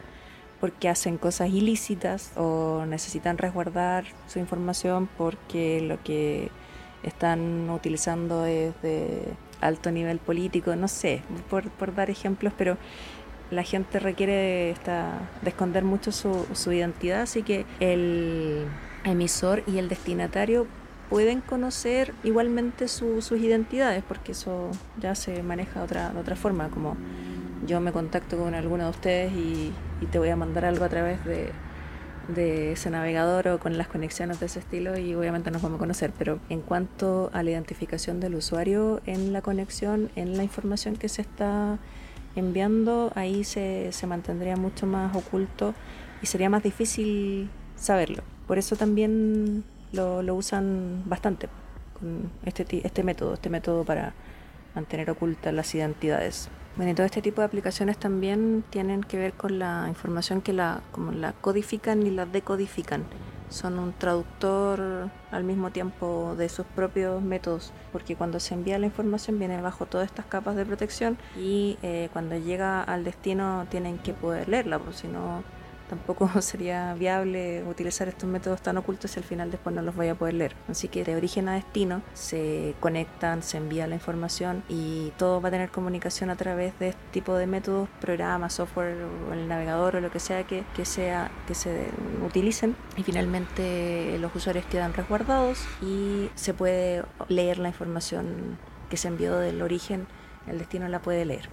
[0.59, 6.49] porque hacen cosas ilícitas o necesitan resguardar su información porque lo que
[7.03, 9.23] están utilizando es de
[9.61, 12.77] alto nivel político, no sé, por, dar ejemplos, pero
[13.51, 18.65] la gente requiere esta- de esconder mucho su, su identidad, así que el
[19.05, 20.67] emisor y el destinatario
[21.09, 24.69] pueden conocer igualmente su- sus identidades, porque eso
[24.99, 26.95] ya se maneja de otra, de otra forma, como
[27.65, 30.89] yo me contacto con alguno de ustedes y, y te voy a mandar algo a
[30.89, 31.51] través de,
[32.71, 36.11] ese navegador o con las conexiones de ese estilo y obviamente nos vamos a conocer.
[36.17, 41.09] Pero en cuanto a la identificación del usuario en la conexión, en la información que
[41.09, 41.79] se está
[42.35, 45.73] enviando, ahí se, se mantendría mucho más oculto
[46.21, 48.21] y sería más difícil saberlo.
[48.45, 51.49] Por eso también lo, lo usan bastante
[51.99, 54.13] con este, este método, este método para
[54.75, 56.49] mantener ocultas las identidades.
[56.79, 60.53] Bueno, y todo este tipo de aplicaciones también tienen que ver con la información que
[60.53, 63.03] la, como la codifican y la decodifican.
[63.49, 68.85] Son un traductor al mismo tiempo de sus propios métodos, porque cuando se envía la
[68.85, 73.97] información viene bajo todas estas capas de protección y eh, cuando llega al destino tienen
[73.97, 75.43] que poder leerla, porque si no
[75.89, 80.07] tampoco sería viable utilizar estos métodos tan ocultos si al final después no los voy
[80.07, 80.55] a poder leer.
[80.69, 85.49] Así que de origen a destino se conectan, se envía la información y todo va
[85.49, 88.97] a tener comunicación a través de este tipo de métodos, programas, software
[89.29, 91.87] o el navegador o lo que sea que, que sea que se
[92.25, 98.57] utilicen y finalmente los usuarios quedan resguardados y se puede leer la información
[98.89, 100.07] que se envió del origen,
[100.47, 101.49] el destino la puede leer.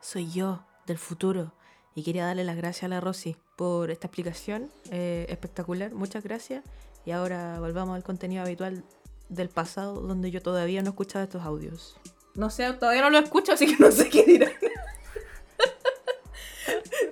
[0.00, 1.54] Soy yo, del futuro,
[1.94, 5.92] Y quería darle las gracias a la Rosy por esta explicación eh, espectacular.
[5.94, 6.64] Muchas gracias.
[7.06, 8.82] Y ahora volvamos al contenido habitual
[9.28, 11.96] del pasado, donde yo todavía no he escuchado estos audios.
[12.34, 14.52] No sé, todavía no lo escucho, así que no sé qué dirán.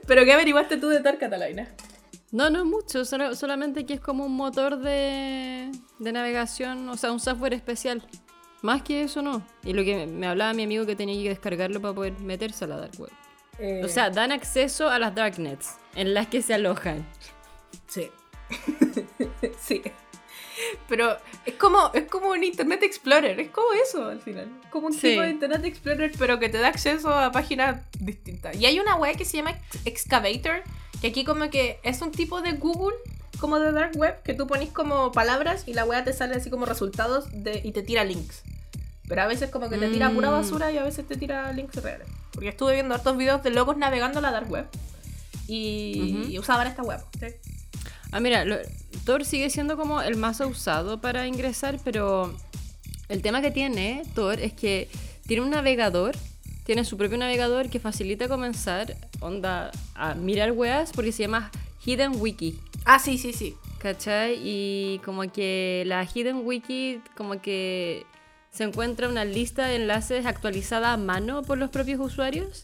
[0.07, 1.68] ¿Pero qué averiguaste tú de Tar Catalina?
[2.33, 7.12] No, no mucho, solo- solamente que es como un motor de, de navegación, o sea,
[7.12, 8.03] un software especial.
[8.62, 9.47] Más que eso no.
[9.64, 12.64] Y lo que me- me hablaba mi amigo que tenía que descargarlo para poder meterse
[12.64, 13.11] a la dark web.
[13.64, 17.07] Eh, O sea, dan acceso a las darknets en las que se alojan.
[17.87, 18.11] Sí.
[19.61, 19.83] sí.
[20.88, 24.48] Pero es como, es como un Internet Explorer, es como eso al final.
[24.70, 25.11] Como un Sí.
[25.11, 28.57] tipo de Internet Explorer, pero que te da acceso a páginas distintas.
[28.57, 30.62] Y hay una web que se llama Ex- Excavator,
[31.01, 32.96] que aquí como que es un tipo de Google,
[33.40, 36.48] como de Dark Web, que tú pones como palabras y la web te sale así
[36.51, 38.42] como resultados de, y te tira links.
[39.09, 40.33] Pero a veces como que te tira pura Mm.
[40.33, 42.07] basura y a veces te tira links reales.
[42.33, 44.66] Porque estuve viendo hartos videos de locos navegando la Dark Web.
[45.49, 47.01] Y, usaban esta web.
[47.18, 47.27] ¿sí?
[48.11, 48.57] Ah, mira, lo-
[49.05, 52.35] Tor sigue siendo como el más usado para ingresar, pero
[53.09, 54.88] el tema que tiene Tor es que
[55.27, 56.14] tiene un navegador,
[56.64, 61.51] tiene su propio navegador que facilita comenzar onda a mirar weas porque se llama
[61.85, 62.59] Hidden Wiki.
[62.85, 63.57] Ah, sí, sí, sí.
[63.79, 64.38] ¿Cachai?
[64.45, 68.07] Y como que la Hidden Wiki, como que
[68.52, 72.62] se encuentra una lista de enlaces actualizada a mano por los propios usuarios.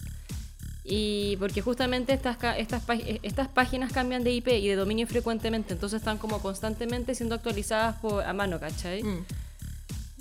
[0.85, 5.74] Y porque justamente estas, estas, pá- estas páginas cambian de IP y de dominio frecuentemente,
[5.74, 9.03] entonces están como constantemente siendo actualizadas por, a mano, ¿cachai?
[9.03, 9.24] Mm.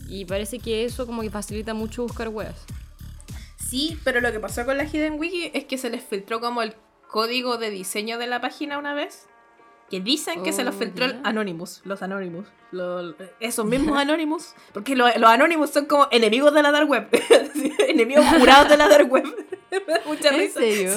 [0.10, 2.56] Y parece que eso como que facilita mucho buscar weas.
[3.69, 6.62] Sí, pero lo que pasó con la Hidden Wiki es que se les filtró como
[6.62, 6.73] el
[7.10, 9.25] código de diseño de la página una vez.
[9.89, 11.19] Que dicen que se los Oh, filtró el.
[11.23, 12.45] Anonymous, los Anonymous.
[12.71, 14.54] lo- esos mismos Anonymous.
[14.73, 17.08] Porque lo- los Anonymous son como enemigos de la Dark Web.
[17.88, 19.23] Enemigos jurados de la Dark Web.
[20.06, 20.60] Mucha ¿En risa.
[20.60, 20.91] serio?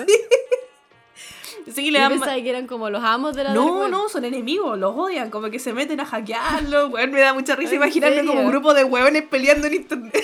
[1.66, 3.80] Sí, sí le Yo dan pensaba que eran como los amos de la dark No,
[3.82, 3.90] web.
[3.90, 7.54] no, son enemigos, los odian, como que se meten a hackearlo, weón, me da mucha
[7.54, 10.14] risa ¿En imaginarme como un grupo de hueones peleando en internet.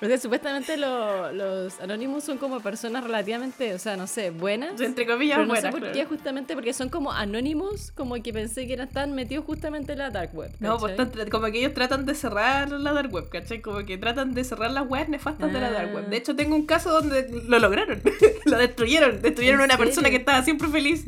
[0.00, 4.80] Porque supuestamente lo- los Anonymous son como personas relativamente, o sea, no sé, buenas.
[4.80, 5.92] Entre comillas, Pero no buenas, sé por claro.
[5.94, 9.98] qué, justamente porque son como anónimos, como que pensé que eran tan metidos justamente en
[9.98, 10.52] la dark web.
[10.60, 11.12] No, pues ¿cachai?
[11.14, 13.60] están- como que ellos tratan de cerrar la dark web, ¿cachai?
[13.60, 16.04] Como que tratan de cerrar las webs nefastas de la dark web.
[16.06, 16.10] Ah.
[16.10, 18.00] De hecho, tengo un caso donde lo lograron.
[18.44, 19.20] lo destruyeron.
[19.20, 20.10] Destruyeron a ¿En una persona serio?
[20.18, 21.06] que estaba siempre feliz.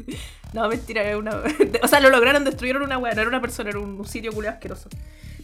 [0.53, 1.43] No, mentira, era una...
[1.83, 3.15] o sea, lo lograron, destruyeron una web.
[3.15, 4.89] No era una persona, era un, un sitio culiado asqueroso.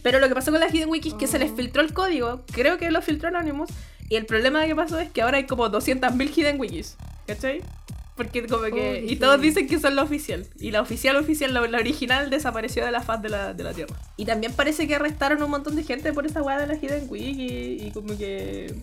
[0.03, 1.55] Pero lo que pasó con la Hidden Wiki es que se les Oh.
[1.55, 2.43] filtró el código.
[2.51, 3.69] Creo que lo filtró Anonymous.
[4.09, 6.95] Y el problema que pasó es que ahora hay como 200.000 Hidden Wikis.
[7.25, 7.61] ¿Cachai?
[8.15, 9.03] Porque como que...
[9.05, 10.45] Oh, y todos dicen que son la oficial.
[10.59, 13.73] Y la oficial oficial, la, la original, desapareció de la faz de la, de la
[13.73, 13.95] Tierra.
[14.15, 17.05] Y también parece que arrestaron un montón de gente por esa weá de la Hidden
[17.09, 17.85] Wiki.
[17.85, 18.73] Y como que...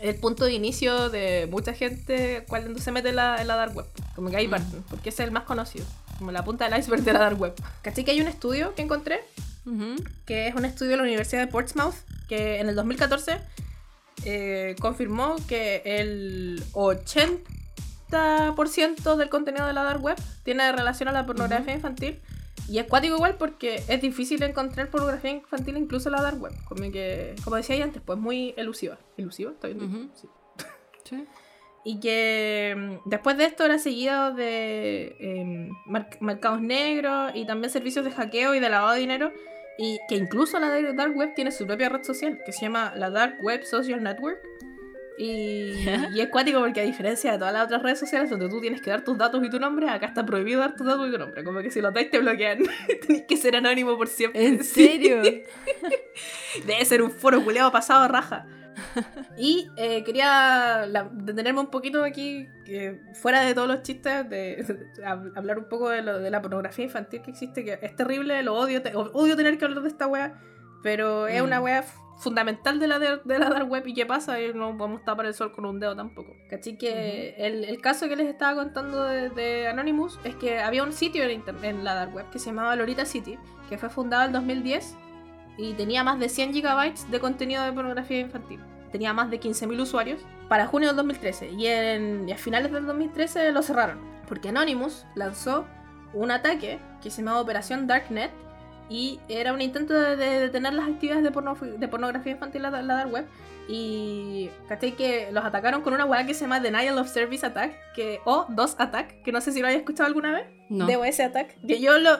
[0.00, 3.74] El punto de inicio de mucha gente cuando se mete en la, en la dark
[3.74, 3.86] web.
[4.14, 4.50] Como que ahí Mm.
[4.50, 5.86] parten, porque ese es el más conocido.
[6.18, 7.54] Como la punta del iceberg de la dark web.
[7.82, 9.20] ¿Cachai que hay un estudio que encontré?
[10.26, 11.94] Que es un estudio de la Universidad de Portsmouth,
[12.28, 13.38] que en el 2014
[14.24, 21.26] eh, confirmó que el 80% del contenido de la dark web tiene relación a la
[21.26, 22.20] pornografía infantil.
[22.68, 26.52] Y es cuático igual porque es difícil encontrar pornografía infantil incluso en la dark web.
[26.64, 28.98] Como, que, como decía antes, pues muy elusiva.
[29.16, 29.52] ¿Elusiva?
[29.52, 30.10] ¿Está bien?
[30.14, 30.28] Sí.
[31.04, 31.24] Sí.
[31.84, 38.04] Y que mm, después de esto era seguido de mar- mercados negros y también servicios
[38.04, 39.30] de hackeo y de lavado de dinero.
[39.78, 43.10] Y que incluso la Dark Web tiene su propia red social que se llama la
[43.10, 44.40] Dark Web Social Network.
[45.18, 45.74] Y,
[46.14, 48.80] y es cuático porque a diferencia de todas las otras redes sociales donde tú tienes
[48.80, 51.18] que dar tus datos y tu nombre, acá está prohibido dar tus datos y tu
[51.18, 51.44] nombre.
[51.44, 52.58] Como que si los dais te bloquean.
[53.06, 54.46] Tenés que ser anónimo por siempre.
[54.46, 55.22] ¿En serio?
[56.66, 58.46] Debe ser un foro culeado pasado a raja.
[59.38, 62.46] Y eh, quería la- detenerme un poquito aquí,
[63.14, 64.56] fuera de todos los chistes, de,
[64.96, 67.96] de hab- hablar un poco de, lo- de la pornografía infantil que existe, que es
[67.96, 70.34] terrible, lo odio, te- odio tener que hablar de esta wea,
[70.82, 71.44] pero es Mm.
[71.46, 74.74] una wea f- fundamental de la, de, la dark web y qué pasa, y no
[74.78, 76.34] podemos tapar el sol con un dedo tampoco.
[76.48, 76.78] ¿Cachai?
[76.78, 81.24] Que el, el caso que les estaba contando de, Anonymous es que había un sitio
[81.24, 84.96] en, en la dark web que se llamaba Lolita City, que fue fundado en 2010
[85.58, 88.60] y tenía más de 100 gigabytes de contenido de pornografía infantil.
[88.96, 92.86] Tenía más de 15.000 usuarios para junio del 2013 y, en, y a finales del
[92.86, 95.66] 2013 lo cerraron porque Anonymous lanzó
[96.14, 98.30] un ataque que se llamaba Operación Darknet
[98.88, 102.72] y era un intento de, de detener las actividades de, porno- de pornografía infantil en
[102.72, 103.26] la, la dark web
[103.68, 104.92] y ¿cachai?
[104.92, 108.46] que los atacaron con una weá que se llama Denial of Service Attack que, o
[108.48, 110.46] DOS Attack, que no sé si lo habéis escuchado alguna vez.
[110.70, 110.86] No.
[110.86, 112.16] DOS Attack, que yo lo,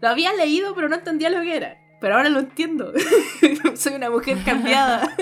[0.00, 1.76] lo había leído pero no entendía lo que era.
[2.00, 2.92] pero ahora lo entiendo.
[3.74, 5.12] Soy una mujer cambiada.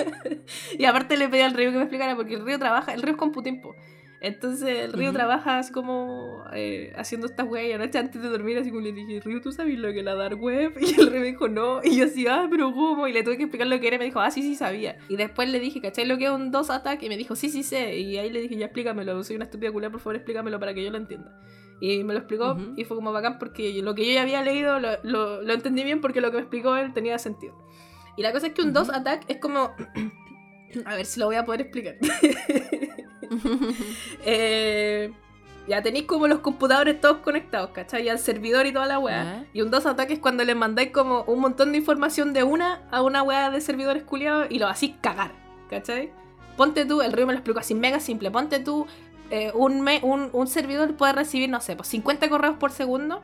[0.79, 3.11] y aparte le pedí al río que me explicara, porque el río trabaja, el río
[3.13, 3.75] es computimpo.
[4.19, 5.17] Entonces el río Ujú.
[5.17, 8.91] trabaja así como eh, haciendo estas weas y anoche antes de dormir así como le
[8.91, 10.73] dije, Río, ¿tú sabes lo que es la dark web?
[10.81, 11.81] Y el río me dijo, no.
[11.83, 13.07] Y yo así, ah, pero ¿cómo?
[13.07, 14.97] Y le tuve que explicar lo que era y me dijo, ah, sí, sí, sabía.
[15.07, 17.03] Y después le dije, ¿cachai lo que es un dos attack?
[17.03, 17.95] Y me dijo, sí, sí sé.
[17.99, 20.83] Y ahí le dije, ya explícamelo, soy una estúpida culera, por favor explícamelo para que
[20.83, 21.31] yo lo entienda.
[21.79, 22.73] Y me lo explicó Ujú.
[22.75, 25.83] y fue como bacán porque lo que yo ya había leído lo, lo, lo entendí
[25.83, 27.53] bien porque lo que me explicó él tenía sentido.
[28.15, 28.79] Y la cosa es que un Ujú.
[28.79, 29.75] dos attack es como...
[30.85, 31.95] A ver si lo voy a poder explicar.
[34.25, 35.11] Eh,
[35.67, 38.05] ya tenéis como los computadores todos conectados, ¿cachai?
[38.05, 39.45] Y al servidor y toda la weá.
[39.53, 42.81] Y un dos ataques es cuando le mandáis como un montón de información de una
[42.89, 45.31] a una weá de servidores culiados y lo hacís cagar,
[45.69, 46.11] ¿cachai?
[46.55, 48.87] Ponte tú, el río me lo explicó así mega simple, ponte tú,
[49.29, 53.21] eh, un, me- un, un servidor puede recibir, no sé, pues 50 correos por segundo.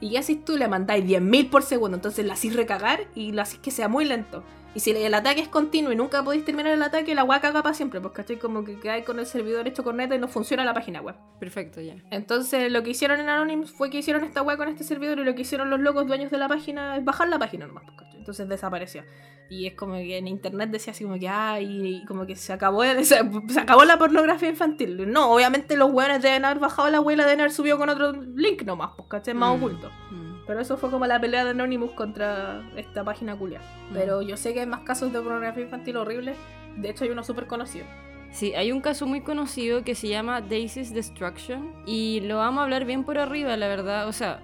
[0.00, 3.42] Y ya si tú le mandáis 10.000 por segundo, entonces lo hacís recagar y lo
[3.42, 4.42] hacís que sea muy lento.
[4.74, 7.62] Y si el ataque es continuo y nunca podéis terminar el ataque, la weá caga
[7.62, 10.64] para siempre, porque estoy como que quedáis con el servidor hecho corneta y no funciona
[10.64, 11.14] la página web.
[11.38, 11.94] Perfecto, ya.
[12.10, 15.24] Entonces lo que hicieron en Anonymous fue que hicieron esta weá con este servidor y
[15.24, 17.84] lo que hicieron los locos dueños de la página es bajar la página nomás.
[17.84, 18.18] pues, ¿cachai?
[18.18, 19.04] Entonces desapareció.
[19.50, 22.54] Y es como que en internet decía así como que, ay, y como que se
[22.54, 25.12] acabó, se, se acabó la pornografía infantil.
[25.12, 27.90] No, obviamente los weones deben haber bajado la weá y la deben haber subido con
[27.90, 29.34] otro link nomás, pues, ¿cachai?
[29.34, 29.90] Más Mm, oculto.
[30.10, 30.31] mm.
[30.52, 33.62] Pero eso fue como la pelea de Anonymous contra esta página culia.
[33.94, 36.36] Pero yo sé que hay más casos de pornografía infantil horribles.
[36.76, 37.86] De hecho, hay uno súper conocido.
[38.32, 42.64] Sí, hay un caso muy conocido que se llama Daisy's Destruction y lo vamos a
[42.64, 44.06] hablar bien por arriba, la verdad.
[44.08, 44.42] O sea,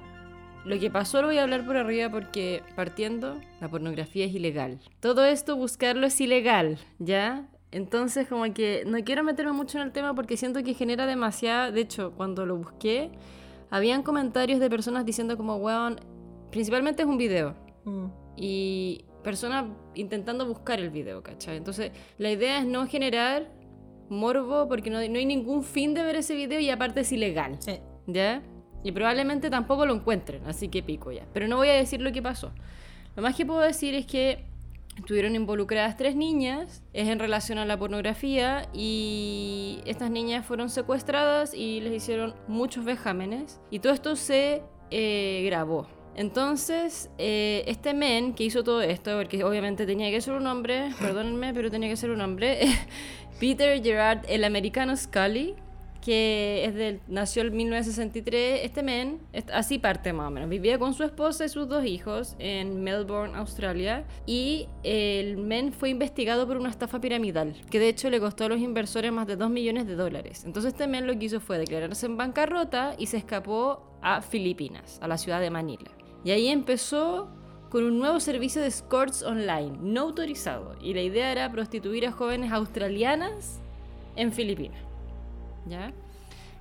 [0.65, 4.79] lo que pasó lo voy a hablar por arriba porque partiendo, la pornografía es ilegal.
[5.01, 7.47] Todo esto, buscarlo es ilegal, ¿ya?
[7.71, 11.71] Entonces, como que no quiero meterme mucho en el tema porque siento que genera demasiada...
[11.71, 13.11] De hecho, cuando lo busqué,
[13.71, 16.01] habían comentarios de personas diciendo como, weón,
[16.51, 17.55] principalmente es un video
[18.37, 21.57] y personas intentando buscar el video, ¿cachai?
[21.57, 23.51] Entonces, la idea es no generar
[24.09, 27.57] morbo porque no, no hay ningún fin de ver ese video y aparte es ilegal,
[27.61, 27.79] Sí.
[28.07, 28.43] ¿ya?
[28.85, 31.27] Y probablemente tampoco lo encuentren, así que pico ya.
[31.33, 32.53] Pero no voy a decir lo que pasó.
[33.17, 34.47] Lo más que puedo decir es que
[34.99, 41.55] estuvieron involucradas tres niñas, es en relación a la pornografía y estas niñas fueron secuestradas
[41.55, 45.87] y les hicieron muchos vejámenes y todo esto se eh, grabó.
[46.17, 50.91] Entonces, eh, este men que hizo todo esto, porque obviamente tenía que ser un hombre,
[51.01, 52.59] perdónenme, pero tenía que ser un hombre,
[53.41, 55.55] Peter Gerard, el americano Scully,
[56.09, 59.21] que es del, nació en 1963, este men,
[59.53, 63.37] así parte más o menos, vivía con su esposa y sus dos hijos en Melbourne,
[63.37, 68.45] Australia, y el men fue investigado por una estafa piramidal, que de hecho le costó
[68.45, 70.45] a los inversores más de 2 millones de dólares.
[70.47, 74.99] Entonces este men lo que hizo fue declararse en bancarrota y se escapó a Filipinas,
[75.03, 75.91] a la ciudad de Manila.
[76.25, 77.29] Y ahí empezó
[77.69, 82.13] con un nuevo servicio de escorts online, no autorizado, y la idea era prostituir a
[82.13, 83.61] jóvenes australianas
[84.17, 84.88] en Filipinas.
[85.69, 85.93] ¿Ya?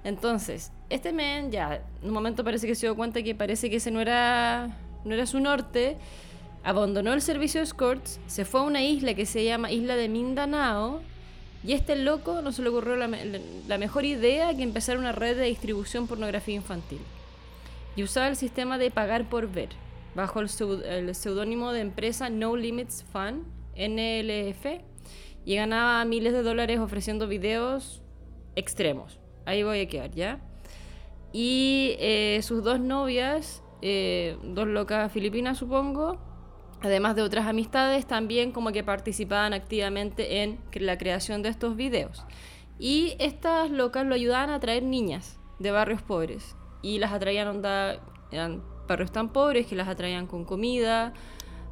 [0.04, 3.78] Entonces, este men ya, en un momento parece que se dio cuenta que parece que
[3.78, 5.98] ese no era, no era su norte,
[6.64, 10.08] abandonó el servicio de escorts, se fue a una isla que se llama Isla de
[10.08, 11.02] Mindanao,
[11.66, 15.12] y este loco no se le ocurrió la, me- la mejor idea que empezar una
[15.12, 17.00] red de distribución pornografía infantil.
[17.96, 19.70] Y usaba el sistema de pagar por ver,
[20.16, 23.44] bajo el seudónimo de empresa No Limits Fund,
[23.76, 24.82] NLF,
[25.46, 28.02] y ganaba miles de dólares ofreciendo videos
[28.58, 29.20] extremos.
[29.46, 30.40] Ahí voy a quedar, ¿ya?
[31.32, 36.18] Y eh, sus dos novias, eh, dos locas filipinas supongo,
[36.82, 42.26] además de otras amistades, también como que participaban activamente en la creación de estos videos.
[42.80, 46.56] Y estas locas lo ayudaban a atraer niñas de barrios pobres.
[46.82, 51.14] Y las atraían onda, eran barrios tan pobres que las atraían con comida,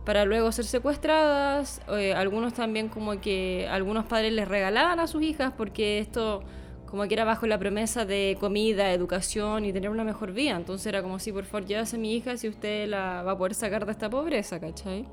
[0.06, 1.82] para luego ser secuestradas.
[1.90, 6.44] eh, algunos también como que algunos padres les regalaban a sus hijas porque esto
[6.96, 10.56] como que era bajo la promesa de comida, educación y tener una mejor vida.
[10.56, 13.38] Entonces era como si por favor llévase a mi hija si usted la va a
[13.38, 15.06] poder sacar de esta pobreza, ¿cachai?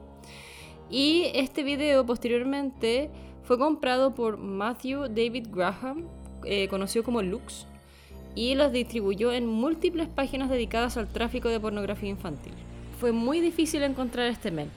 [0.89, 3.11] Y este video posteriormente
[3.43, 6.07] fue comprado por Matthew David Graham,
[6.45, 7.67] eh, conocido como Lux,
[8.37, 12.53] y los distribuyó en múltiples páginas dedicadas al tráfico de pornografía infantil.
[13.01, 14.71] Fue muy difícil encontrar este men.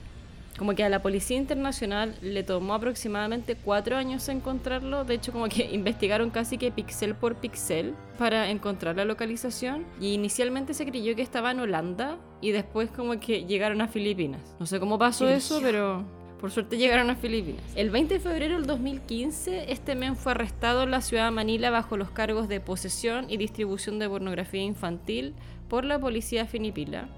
[0.57, 5.03] Como que a la Policía Internacional le tomó aproximadamente cuatro años encontrarlo.
[5.03, 9.85] De hecho, como que investigaron casi que pixel por pixel para encontrar la localización.
[9.99, 14.55] Y inicialmente se creyó que estaba en Holanda y después como que llegaron a Filipinas.
[14.59, 16.05] No sé cómo pasó eso, pero
[16.39, 17.63] por suerte llegaron a Filipinas.
[17.75, 21.69] El 20 de febrero del 2015, este men fue arrestado en la ciudad de Manila
[21.69, 25.33] bajo los cargos de posesión y distribución de pornografía infantil
[25.69, 27.09] por la policía filipina.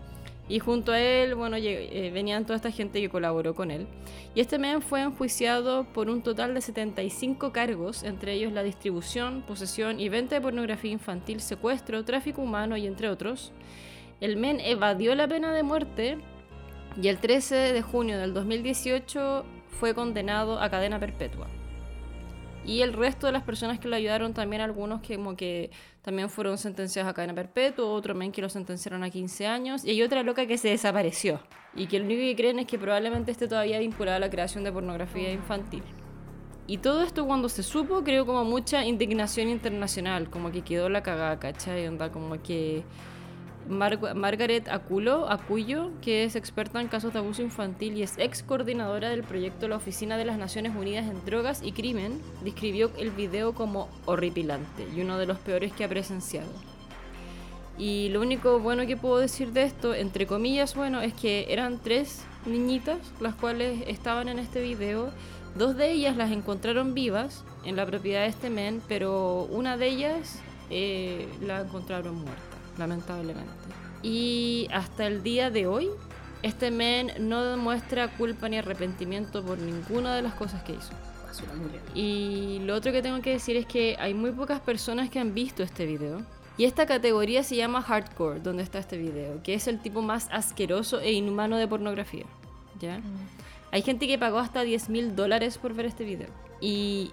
[0.50, 3.86] Y junto a él, bueno, eh, venían toda esta gente que colaboró con él.
[4.34, 9.43] Y este men fue enjuiciado por un total de 75 cargos, entre ellos la distribución,
[9.45, 13.52] posesión y venta de pornografía infantil, secuestro, tráfico humano y entre otros.
[14.22, 16.18] El men evadió la pena de muerte
[17.02, 21.48] y el 13 de junio del 2018 fue condenado a cadena perpetua.
[22.66, 25.72] Y el resto de las personas que lo ayudaron, también algunos que como que
[26.08, 29.89] también fueron sentenciados a cadena perpetua, otro men que lo sentenciaron a 15 años, y
[29.89, 31.41] hay otra loca que se desapareció.
[31.76, 34.64] Y que lo único que creen es que probablemente esté todavía vinculada a la creación
[34.64, 35.84] de pornografía infantil.
[36.66, 41.03] Y todo esto cuando se supo creó como mucha indignación internacional, como que quedó la
[41.03, 41.86] cagada, ¿cachai?
[41.89, 42.86] Onda como que
[43.68, 48.43] Mar- Margaret Aculo, Acuyo, que es experta en casos de abuso infantil y es ex
[48.43, 53.11] coordinadora del proyecto la Oficina de las Naciones Unidas en Drogas y Crimen, describió el
[53.11, 56.49] video como horripilante y uno de los peores que ha presenciado.
[57.78, 61.78] Y lo único bueno que puedo decir de esto, entre comillas, bueno, es que eran
[61.78, 65.11] tres niñitas las cuales estaban en este video.
[65.55, 69.88] Dos de ellas las encontraron vivas en la propiedad de este men, pero una de
[69.88, 70.39] ellas
[70.70, 72.47] eh, la encontraron muerta,
[72.78, 73.51] lamentablemente.
[74.03, 75.89] Y hasta el día de hoy,
[76.43, 80.91] este men no demuestra culpa ni arrepentimiento por ninguna de las cosas que hizo.
[81.93, 85.34] Y lo otro que tengo que decir es que hay muy pocas personas que han
[85.34, 86.21] visto este video.
[86.57, 90.28] Y esta categoría se llama hardcore, donde está este video, que es el tipo más
[90.32, 92.25] asqueroso e inhumano de pornografía.
[92.80, 92.99] ¿Ya?
[93.71, 96.30] Hay gente que pagó hasta 10 mil dólares por ver este video.
[96.61, 97.11] Y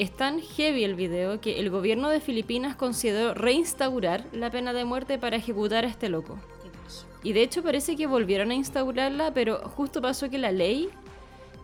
[0.00, 4.84] es tan heavy el video que el gobierno de Filipinas consideró reinstaurar la pena de
[4.84, 6.38] muerte para ejecutar a este loco.
[7.22, 10.88] Y de hecho parece que volvieron a instaurarla, pero justo pasó que la ley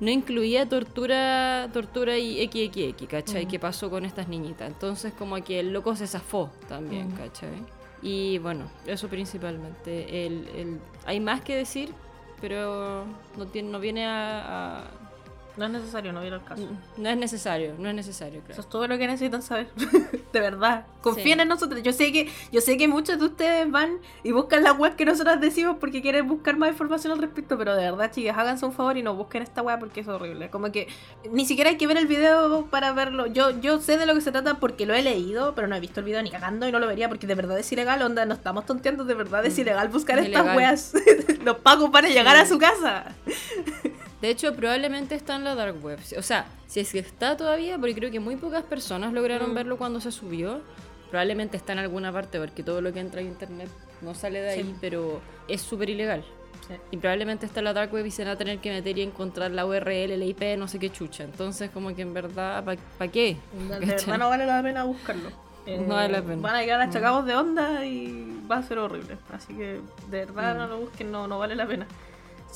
[0.01, 3.47] no incluía tortura tortura y XXX, ¿cachai?
[3.47, 4.67] ¿Qué pasó con estas niñitas?
[4.69, 7.17] Entonces como que el loco se zafó también, Mm.
[7.17, 7.51] ¿cachai?
[8.03, 10.27] Y bueno, eso principalmente.
[10.27, 11.91] El, el- Hay más que decir,
[12.41, 13.05] pero
[13.39, 14.85] no, tiene, no viene a, a-
[15.57, 16.69] No es necesario, no viene el caso.
[16.97, 18.61] No es necesario, no es necesario, Eso claro.
[18.63, 19.69] es todo lo que necesitan saber.
[20.33, 20.85] de verdad.
[21.01, 21.43] Confíen Sí.
[21.43, 21.81] en nosotros.
[21.83, 25.05] Yo sé que yo sé que muchos de ustedes van y buscan la web que
[25.05, 28.73] nosotros decimos porque quieren buscar más información al respecto, pero de verdad, chicas, háganse un
[28.73, 30.51] favor y no busquen esta web porque es horrible.
[30.51, 30.89] Como que
[31.31, 33.27] ni siquiera hay que ver el video para verlo.
[33.29, 35.81] Yo yo sé de lo que se trata porque lo he leído, pero no he
[35.81, 38.27] visto el video ni cagando y no lo vería porque de verdad es ilegal, onda,
[38.27, 39.61] no estamos tonteando, de verdad es Mm.
[39.61, 40.57] ilegal buscar Es estas ilegal.
[40.57, 40.93] weas.
[41.45, 43.15] Los pago para llegar a su casa.
[44.25, 45.99] De hecho, probablemente está en la dark web.
[46.17, 49.55] O sea, si es que está todavía, porque creo que muy pocas personas lograron Mm.
[49.55, 50.63] verlo cuando se subió.
[51.11, 53.69] Probablemente está en alguna parte, porque todo lo que entra a internet
[54.01, 54.75] no sale de ahí, Sí.
[54.81, 56.25] pero es súper ilegal.
[56.91, 59.03] Y probablemente está en la dark web y se van a tener que meter y
[59.03, 61.25] encontrar la URL, la IP, no sé qué chucha.
[61.25, 63.37] Entonces, como que en verdad, ¿para qué?
[63.69, 65.29] De verdad no vale la pena buscarlo.
[65.67, 66.41] Eh, No vale la pena.
[66.41, 69.19] Van a quedar achacados de onda y va a ser horrible.
[69.35, 70.59] Así que de verdad Mm.
[70.61, 71.87] no lo busquen, no, no vale la pena.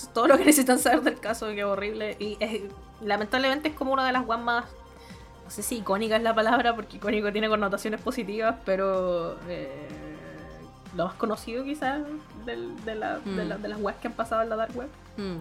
[0.03, 2.17] Es todo lo que necesitan saber del caso, que es horrible.
[2.19, 2.63] Y es-
[3.03, 4.65] lamentablemente es como una de las guas más,
[5.45, 9.89] no sé si icónica es la palabra, porque icónico tiene connotaciones positivas, pero eh,
[10.97, 12.01] lo más conocido quizás
[12.47, 13.49] del- de, la- de Mm.
[13.49, 15.39] la- de las guas que han pasado en la dark web Mm.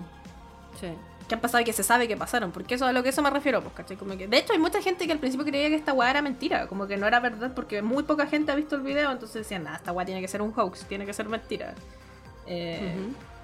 [0.79, 0.87] Sí.
[1.27, 3.09] que han pasado y que se sabe que pasaron, porque eso es a lo que
[3.09, 3.97] eso me refiero, pues, ¿cachai?
[3.97, 6.21] Como que, de hecho, hay mucha gente que al principio creía que esta weá era
[6.21, 9.35] mentira, como que no era verdad, porque muy poca gente ha visto el video, entonces
[9.43, 11.73] decían, nada, esta weá tiene que ser un hoax, tiene que ser mentira.
[12.45, 12.95] Eh.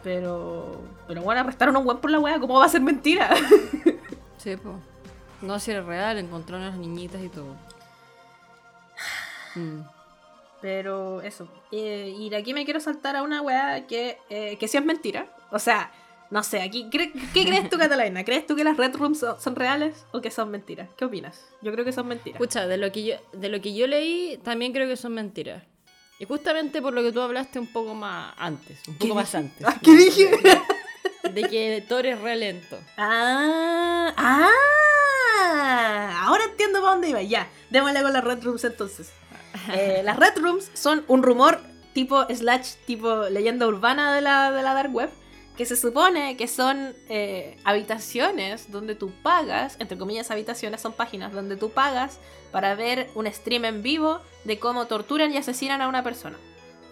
[0.04, 3.30] Pero, pero bueno, arrestaron a un weón por la weá, ¿cómo va a ser mentira?
[4.38, 4.74] Sí, po.
[5.42, 7.56] No, si era real, encontraron a las niñitas y todo.
[9.56, 9.82] Mm.
[10.62, 11.48] pero eso.
[11.72, 14.84] Eh, y de aquí me quiero saltar a una weá que, eh, que sí es
[14.86, 15.28] mentira.
[15.52, 15.92] O sea,
[16.32, 18.24] no sé, aquí, ¿cre- ¿qué crees tú, Catalina?
[18.26, 20.90] ¿Crees tú que las Red Rooms son, son reales o que son mentiras?
[20.98, 21.46] ¿Qué opinas?
[21.62, 22.42] Yo creo que son mentiras.
[22.42, 25.64] Escucha, de lo que yo, de lo que yo leí, también creo que son mentiras.
[26.24, 29.26] Y justamente por lo que tú hablaste un poco más antes, un ¿Qué poco más
[29.26, 29.38] dije?
[29.40, 29.68] antes.
[29.68, 30.32] Ah, ¿Qué dije?
[31.34, 32.80] De que Thor es re lento.
[32.96, 34.50] Ah, ah,
[36.26, 37.22] ahora entiendo para dónde iba.
[37.22, 39.12] Ya, démosle con las Red Rooms entonces.
[39.74, 41.60] Eh, las Red Rooms son un rumor
[41.94, 45.10] tipo slash tipo leyenda urbana de la, de la Dark Web
[45.56, 51.34] que se supone que son eh, habitaciones donde tú pagas, entre comillas habitaciones son páginas
[51.34, 52.20] donde tú pagas
[52.54, 56.38] para ver un stream en vivo de cómo torturan y asesinan a una persona.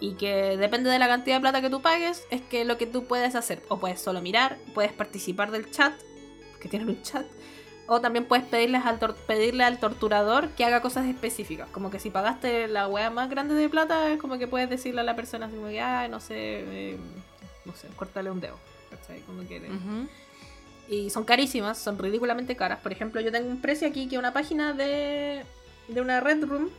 [0.00, 2.86] Y que depende de la cantidad de plata que tú pagues, es que lo que
[2.86, 3.62] tú puedes hacer.
[3.68, 5.94] O puedes solo mirar, puedes participar del chat,
[6.60, 7.24] que tienen un chat.
[7.86, 11.68] O también puedes pedirles al pedirle al torturador que haga cosas específicas.
[11.70, 15.00] Como que si pagaste la wea más grande de plata, es como que puedes decirle
[15.00, 16.96] a la persona así como que, "Ay, no sé, eh,
[17.64, 18.58] no sé, cortarle un dedo.
[18.90, 19.20] ¿cachai?
[19.20, 20.08] Como que Ujú.
[20.88, 22.80] Y son carísimas, son ridículamente caras.
[22.80, 25.44] Por ejemplo, yo tengo un precio aquí que una página de,
[25.88, 26.70] de una Red Room,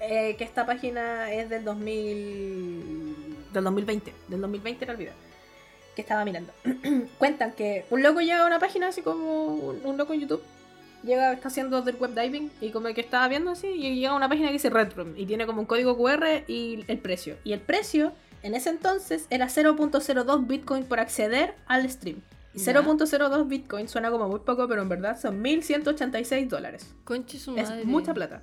[0.00, 4.12] eh, que esta página es del del 2020.
[4.28, 5.14] Del 2020 era el video
[5.94, 6.52] que estaba mirando.
[7.18, 10.42] Cuentan que un loco llega a una página así como un, un loco en YouTube.
[11.02, 14.14] Llega, está haciendo del web diving y como que estaba viendo así y llega a
[14.14, 17.36] una página que dice Red Room y tiene como un código QR y el precio.
[17.44, 18.12] Y el precio
[18.42, 22.22] en ese entonces era 0.02 Bitcoin por acceder al stream.
[22.54, 22.72] Y Ya.
[22.74, 26.94] 0.02 Bitcoin suena como muy poco, pero en verdad son 1.186 dólares.
[27.04, 27.84] Conche su Es madre.
[27.84, 28.42] mucha plata.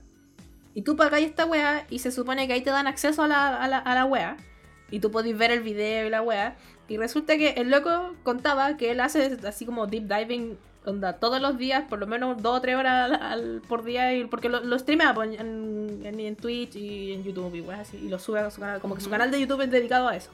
[0.73, 3.57] Y tú pagáis esta wea y se supone que ahí te dan acceso a la,
[3.61, 4.37] a la, a la wea.
[4.91, 6.55] Y tú podéis ver el video y la wea.
[6.87, 11.39] Y resulta que el loco contaba que él hace así como deep diving onda, todos
[11.41, 14.13] los días, por lo menos dos o tres horas al- al- por día.
[14.15, 17.81] Y, porque lo, lo streamea pues, en, en, en Twitch y en YouTube y weas
[17.81, 17.97] así.
[17.97, 18.79] Y lo sube a su canal.
[18.79, 20.31] Como que su canal de YouTube es dedicado a eso.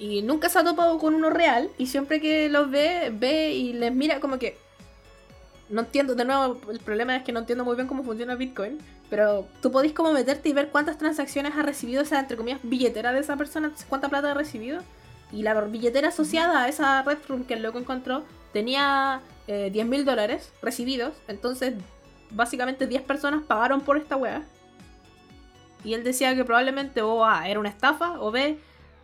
[0.00, 1.70] Y nunca se ha topado con uno real.
[1.78, 4.56] Y siempre que los ve, ve y les mira como que
[5.70, 8.78] no entiendo, de nuevo, el problema es que no entiendo muy bien cómo funciona Bitcoin,
[9.08, 13.12] pero tú podés como meterte y ver cuántas transacciones ha recibido esa, entre comillas, billetera
[13.12, 14.80] de esa persona, cuánta plata ha recibido.
[15.32, 19.86] Y la billetera asociada a esa Red Room que el loco encontró tenía eh, 10
[19.86, 21.74] mil dólares recibidos, entonces
[22.30, 24.42] básicamente 10 personas pagaron por esta wea.
[25.84, 28.58] Y él decía que probablemente o A era una estafa o B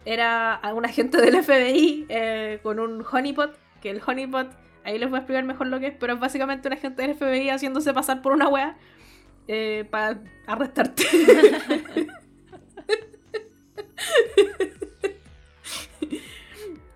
[0.07, 4.49] era un agente del FBI eh, con un honeypot, que el honeypot,
[4.85, 7.15] ahí les voy a explicar mejor lo que es, pero es básicamente un agente del
[7.15, 8.77] FBI haciéndose pasar por una wea
[9.49, 11.05] eh, para arrestarte.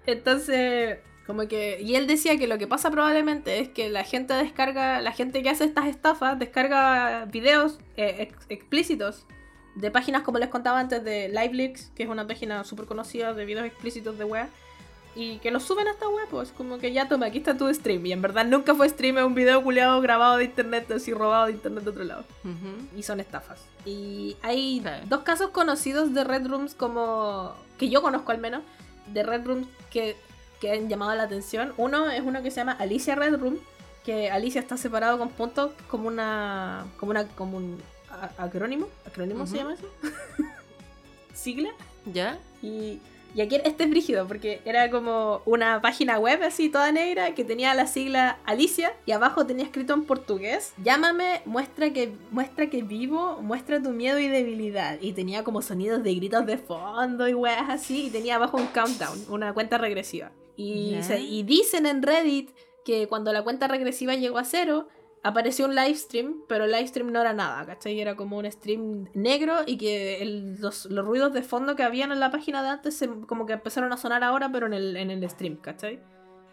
[0.07, 1.81] Entonces, como que.
[1.81, 5.01] Y él decía que lo que pasa probablemente es que la gente descarga.
[5.01, 9.27] La gente que hace estas estafas descarga videos eh, ex- explícitos
[9.75, 13.45] de páginas como les contaba antes de LiveLeaks, que es una página súper conocida de
[13.45, 14.47] videos explícitos de web.
[15.17, 17.73] Y que los suben a esta web, pues como que ya toma, aquí está tu
[17.75, 18.07] stream.
[18.07, 21.47] Y en verdad nunca fue stream, es un video culeado grabado de internet, así robado
[21.47, 22.25] de internet de otro lado
[22.97, 23.61] y son estafas.
[23.85, 28.63] Y hay dos casos conocidos de Red Rooms como que yo conozco al menos
[29.09, 30.17] de Red Rooms que,
[30.61, 31.73] que han llamado la atención.
[31.77, 33.59] Uno es uno que se llama Alicia Red Room,
[34.05, 37.79] que Alicia está separado con puntos como una como una como un
[38.39, 39.87] acrónimo, acrónimo se llama eso.
[41.35, 41.71] Sigla.
[42.13, 42.39] ¿Ya?
[42.63, 42.99] Y,
[43.35, 47.45] y aquí este es brígido porque era como una página web así toda negra que
[47.45, 52.83] tenía la sigla Alicia y abajo tenía escrito en portugués Llámame, muestra que, muestra que
[52.83, 54.99] vivo, muestra tu miedo y debilidad.
[55.01, 58.67] Y tenía como sonidos de gritos de fondo y weas así y tenía abajo un
[58.69, 60.33] countdown, una cuenta regresiva.
[60.57, 62.51] Y, se- y dicen en Reddit
[62.85, 64.89] que cuando la cuenta regresiva llegó a cero,
[65.23, 68.01] apareció un live stream, pero el live stream no era nada, ¿cachai?
[68.01, 72.11] Era como un stream negro y que el- los, los ruidos de fondo que habían
[72.13, 74.97] en la página de antes se- como que empezaron a sonar ahora, pero en el,
[74.97, 76.01] en el stream, ¿cachai?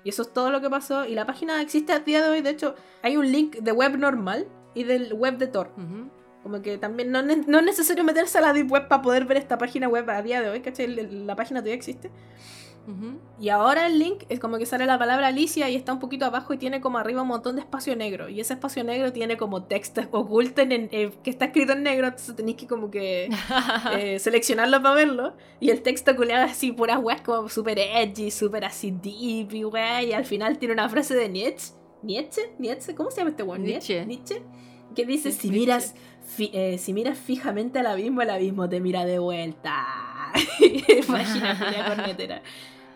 [0.03, 1.05] Y eso es todo lo que pasó.
[1.05, 3.97] Y la página existe a día de hoy, de hecho, hay un link de web
[3.97, 5.71] normal y del web de Tor.
[5.77, 6.09] Ujú.
[6.43, 9.35] Como que también no, no es necesario meterse a la deep web para poder ver
[9.37, 10.87] esta página web a día de hoy, ¿cachai?
[11.25, 12.09] La página todavía existe.
[13.39, 16.25] Y ahora el link es como que sale la palabra Alicia y está un poquito
[16.25, 18.29] abajo y tiene como arriba un montón de espacio negro.
[18.29, 21.83] Y ese espacio negro tiene como texto oculto en, en- eh, que está escrito en
[21.83, 23.29] negro, entonces tenéis que como que
[23.97, 25.33] eh, seleccionarlo para verlo.
[25.59, 30.01] Y el texto culeado así, puras weas como súper edgy, súper así deep y wea.
[30.03, 31.73] Y al final tiene una frase de Nietzsche.
[32.03, 32.41] ¿Nietzsche?
[32.59, 32.95] ¿Nietzsche?
[32.95, 33.63] ¿Cómo se llama este weón?
[33.63, 34.05] Nietzsche.
[34.05, 34.43] ¿Nietzsche?
[34.95, 35.93] Que dice, si miras,
[36.25, 39.75] fi- eh, si miras fijamente al abismo, el abismo te mira de vuelta.
[41.07, 42.41] Imagina, cornetera.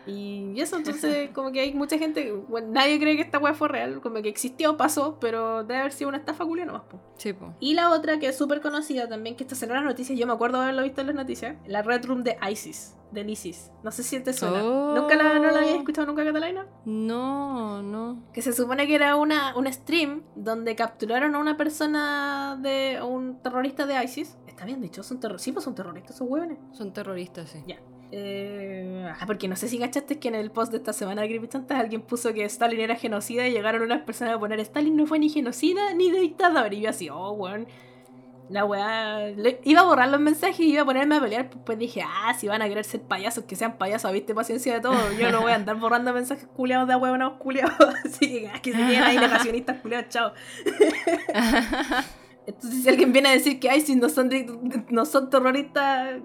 [0.05, 3.67] Y eso, entonces, como que hay mucha gente, bueno, nadie cree que esta wea fue
[3.67, 6.99] real, como que existió, pasó, pero debe haber sido una estafa culia nomás, po.
[7.17, 7.53] Sí, po.
[7.59, 10.27] Y la otra que es súper conocida también, que esta salió en las noticias, yo
[10.27, 13.71] me acuerdo de haberlo visto en las noticias, la Red Room de ISIS, del ISIS.
[13.83, 14.63] No sé si te suena.
[14.63, 14.95] Oh.
[14.95, 16.65] ¿Nunca la, no la había escuchado nunca, Catalina?
[16.85, 18.23] No, no.
[18.33, 23.41] Que se supone que era una, un stream donde capturaron a una persona de un
[23.41, 24.37] terrorista de ISIS.
[24.47, 25.43] Está bien dicho, son terroristas.
[25.43, 26.57] Sí, pues son terroristas, esos huevones.
[26.71, 27.63] Son terroristas, sí.
[27.67, 27.77] Ya.
[28.13, 31.29] Eh, ah, porque no sé si cachaste que en el post de esta semana de
[31.29, 35.05] Creepychantas alguien puso que Stalin era genocida y llegaron unas personas a poner Stalin no
[35.05, 36.73] fue ni genocida ni de dictador.
[36.73, 37.67] Y yo así, oh, weón.
[38.49, 39.27] La weá.
[39.29, 41.49] le- Iba a borrar los mensajes y iba a ponerme a pelear.
[41.49, 44.81] Pues dije, ah, si van a querer ser payasos, que sean payasos, viste paciencia de
[44.81, 45.13] todo.
[45.17, 47.77] Yo no voy a andar borrando mensajes culiados de huevonados culiados.
[48.05, 50.33] Así que, ah, que se queden ahí negacionistas culiados, chao.
[52.45, 54.47] Entonces, si alguien viene a decir que ay, si no son, de-
[54.89, 56.15] no son terroristas,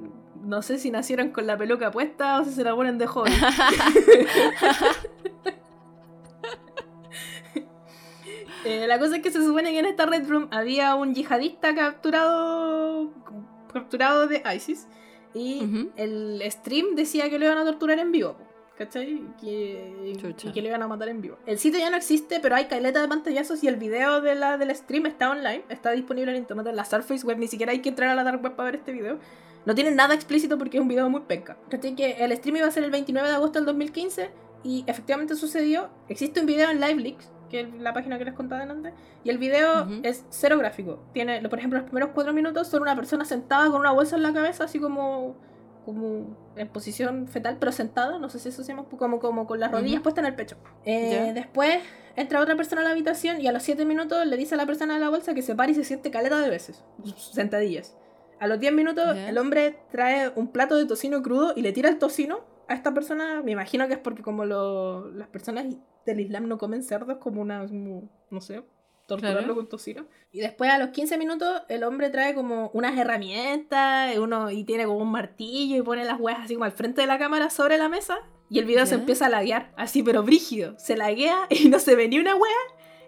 [0.46, 3.32] no sé si nacieron con la peluca puesta o si se la ponen de joven.
[8.64, 11.72] Eh, la cosa es que se supone que en esta Red Room había un yihadista
[11.72, 13.12] capturado
[13.72, 14.88] capturado de ISIS
[15.34, 15.92] y Ujú.
[15.96, 18.36] el stream decía que lo iban a torturar en vivo.
[18.76, 19.22] ¿Cachai?
[19.40, 21.38] Que, y que lo iban a matar en vivo.
[21.46, 24.58] El sitio ya no existe, pero hay caleta de pantallazos y el video de la,
[24.58, 27.80] del stream está online, está disponible en internet en la Surface Web, ni siquiera hay
[27.80, 29.18] que entrar a la dark web para ver este video.
[29.66, 31.56] No tiene nada explícito porque es un video muy penca.
[31.68, 31.94] ¿Cachai?
[31.94, 34.30] Que el stream iba a ser el 29 de agosto del 2015
[34.62, 35.90] y efectivamente sucedió.
[36.08, 38.92] Existe un video en LiveLeaks, que es la página que les contaba antes,
[39.24, 40.00] y el video Ujú.
[40.02, 41.00] es cero gráfico.
[41.12, 44.22] Tiene, por ejemplo, los primeros cuatro minutos son una persona sentada con una bolsa en
[44.22, 45.36] la cabeza, así como,
[45.84, 49.58] como en posición fetal, pero sentada, no sé si eso se llama, como, como con
[49.60, 50.02] las rodillas Ujú.
[50.04, 50.56] puestas en el pecho.
[50.84, 51.32] Eh, Ya.
[51.32, 51.78] Después
[52.16, 54.66] entra otra persona a la habitación y a los siete minutos le dice a la
[54.66, 56.82] persona de la bolsa que se pare y se siente caleta de veces,
[57.32, 57.96] sentadillas.
[58.38, 61.88] A los 10 minutos el hombre trae un plato de tocino crudo y le tira
[61.88, 63.42] el tocino a esta persona.
[63.42, 65.66] Me imagino que es porque como lo- las personas
[66.04, 68.62] del Islam no comen cerdos, como una, como, no sé,
[69.06, 69.54] torturarlo Claro.
[69.54, 70.06] con tocino.
[70.32, 74.84] Y después a los 15 minutos el hombre trae como unas herramientas uno, y tiene
[74.84, 77.78] como un martillo y pone las hueas así como al frente de la cámara sobre
[77.78, 78.18] la mesa.
[78.48, 80.78] Y el video se empieza a laguear, así pero brígido.
[80.78, 82.52] Se laguea y no se ve ni una hueá.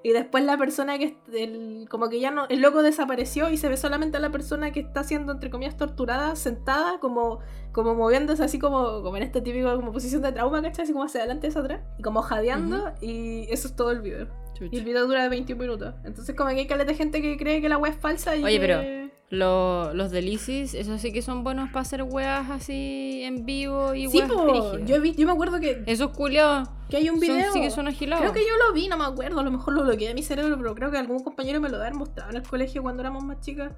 [0.02, 3.68] Y después la persona que el, como que ya no, el loco desapareció y se
[3.68, 7.40] ve solamente a la persona que está siendo entre comillas torturada, sentada, como,
[7.72, 10.84] como moviéndose así como, como en este típico como posición de trauma, ¿cachai?
[10.84, 11.80] Así como hacia adelante y hacia atrás.
[11.98, 14.28] Y como jadeando, y eso es todo el video.
[14.54, 14.70] Chucha.
[14.74, 15.94] Y el video dura de 21 minutos.
[16.04, 18.44] Entonces como que hay caleta de gente que cree que la web es falsa y
[18.44, 23.22] Oye, que- pero- Lo- los delicis, eso sí que son buenos para hacer weas así
[23.24, 27.10] en vivo y Sí, weas yo, vi- yo me acuerdo que, Esos culiados que hay
[27.10, 27.44] un video...
[27.44, 28.22] son, sí que son agilados.
[28.22, 30.22] Creo que yo lo vi, no me acuerdo, a lo mejor lo bloqueé de mi
[30.22, 33.22] cerebro, pero creo que algún compañero me lo había mostrado en el colegio cuando éramos
[33.22, 33.72] más chicas.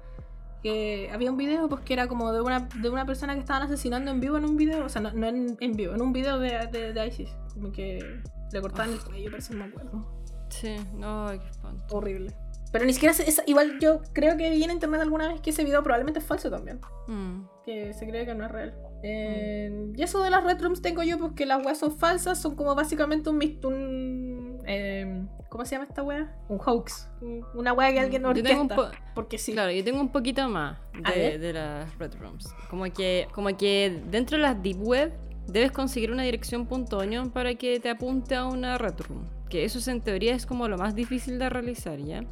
[0.63, 3.63] Que había un video pues que era como de una, de una persona que estaban
[3.63, 6.13] asesinando en vivo en un video, o sea, no, no en, en vivo, en un
[6.13, 7.29] video de, de, de ISIS.
[7.55, 7.99] Como que
[8.53, 10.23] le cortaban el cuello, parece, no me acuerdo.
[10.49, 11.83] Sí, no, qué espanto.
[11.97, 12.35] Horrible.
[12.71, 15.63] Pero ni siquiera, esa- igual yo creo que vi en internet alguna vez que ese
[15.65, 16.79] video probablemente es falso también.
[17.07, 17.43] Mm.
[17.65, 18.73] que se cree que no es real.
[19.03, 22.55] Eh, Y eso de las red rooms tengo yo porque las weas son falsas, son
[22.55, 23.37] como básicamente un...
[23.63, 26.33] un eh, ¿Cómo se llama esta wea?
[26.49, 27.09] Un hoax.
[27.21, 28.75] Un- Una wea que alguien tengo un orquesta.
[28.75, 29.51] po- Porque sí.
[29.53, 30.77] Claro, yo tengo un poquito más
[31.13, 32.47] de, de las red rooms.
[32.69, 35.11] Como que, como que dentro de las deep web
[35.47, 39.25] debes conseguir una dirección .onion para que te apunte a una red room.
[39.49, 42.23] Que eso es, en teoría es como lo más difícil de realizar, ¿ya?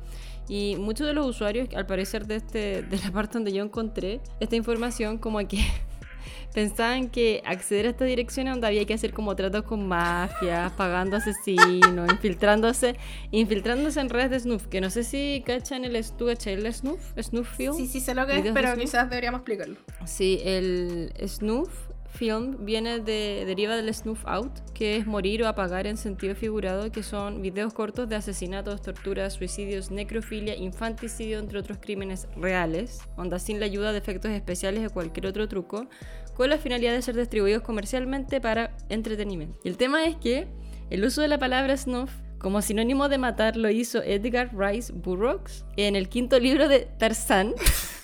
[0.49, 4.19] Y muchos de los usuarios, al parecer de, este, de la parte donde yo encontré
[4.39, 5.59] esta información, como que
[6.53, 10.71] pensaban que acceder a esta dirección es donde había que hacer como tratos con mafias,
[10.77, 12.95] pagando asesinos, infiltrándose,
[13.29, 16.99] infiltrándose en redes de snoof, que no sé si cachan el, ¿tú cachai el snoof,
[17.21, 17.75] snoof film.
[17.75, 19.77] Sí, sí sé lo que es, ¿Videos de pero quizás deberíamos explicarlo.
[20.05, 25.87] Sí, el snoof film viene de deriva del snuff out, que es morir o apagar
[25.87, 31.77] en sentido figurado, que son videos cortos de asesinatos, torturas, suicidios, necrofilia, infanticidio, entre otros
[31.79, 35.87] crímenes reales, onda sin la ayuda de efectos especiales o cualquier otro truco,
[36.35, 39.59] con la finalidad de ser distribuidos comercialmente para entretenimiento.
[39.63, 40.47] El tema es que
[40.89, 45.65] el uso de la palabra snuff como sinónimo de matar lo hizo Edgar Rice Burroughs
[45.75, 47.53] en el quinto libro de Tarzán.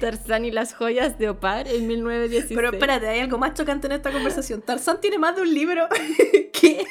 [0.00, 2.52] Tarzán y las joyas de Opar en 1916.
[2.54, 4.62] Pero espérate, hay algo más chocante en esta conversación.
[4.62, 5.88] Tarzán tiene más de un libro.
[6.52, 6.84] ¿Qué?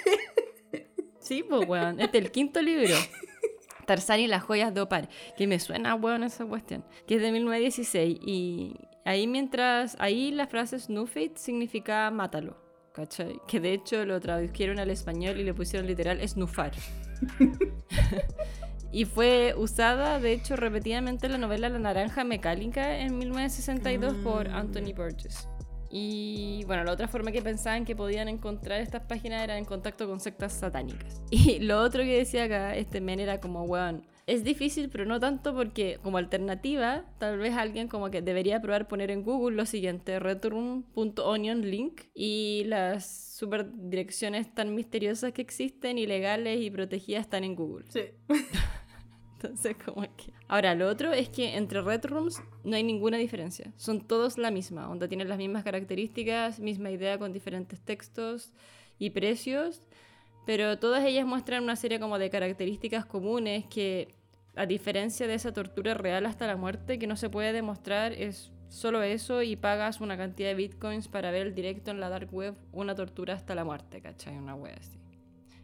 [1.20, 2.00] Sí, pues, weón.
[2.00, 2.96] Este es el quinto libro.
[3.86, 5.10] Tarzán y las joyas de Opar.
[5.38, 6.86] Que me suena, weón, esa cuestión.
[7.08, 8.20] Que es de 1916.
[8.26, 8.76] Y
[9.06, 9.96] ahí mientras...
[10.00, 12.62] Ahí la frase snuff it significa mátalo.
[12.94, 13.40] ¿Cachai?
[13.48, 16.74] Que de hecho lo tradujeron al español y le pusieron literal snufar.
[18.94, 24.48] y fue usada, de hecho, repetidamente en la novela La Naranja Mecánica en 1962 por
[24.48, 24.56] Mm.
[24.56, 25.48] Anthony Burgess.
[25.90, 30.08] Y bueno, la otra forma que pensaban que podían encontrar estas páginas era en contacto
[30.08, 31.22] con sectas satánicas.
[31.32, 35.20] Y lo otro que decía acá, este men era como, weón, es difícil, pero no
[35.20, 39.66] tanto porque como alternativa, tal vez alguien como que debería probar poner en Google lo
[39.66, 47.44] siguiente, retroom.onion link y las super direcciones tan misteriosas que existen, ilegales y protegidas están
[47.44, 47.86] en Google.
[47.90, 48.02] Sí.
[49.44, 50.32] Entonces, como que...
[50.48, 53.74] Ahora, lo otro es que entre Red Rooms no hay ninguna diferencia.
[53.76, 58.54] Son todos la misma, onda tienen las mismas características, misma idea con diferentes textos
[59.00, 59.82] y precios,
[60.46, 64.16] pero todas ellas muestran una serie como de características comunes que,
[64.56, 68.52] a diferencia de esa tortura real hasta la muerte, que no se puede demostrar, es
[68.70, 72.34] solo eso y pagas una cantidad de bitcoins para ver el directo en la dark
[72.34, 74.38] web, una tortura hasta la muerte, ¿cachai?
[74.38, 74.98] Una web así.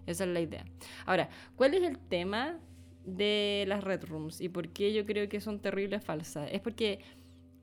[0.05, 0.65] Esa es la idea.
[1.05, 2.59] Ahora, ¿cuál es el tema
[3.05, 6.49] de las red rooms y por qué yo creo que son terribles falsas?
[6.51, 6.99] Es porque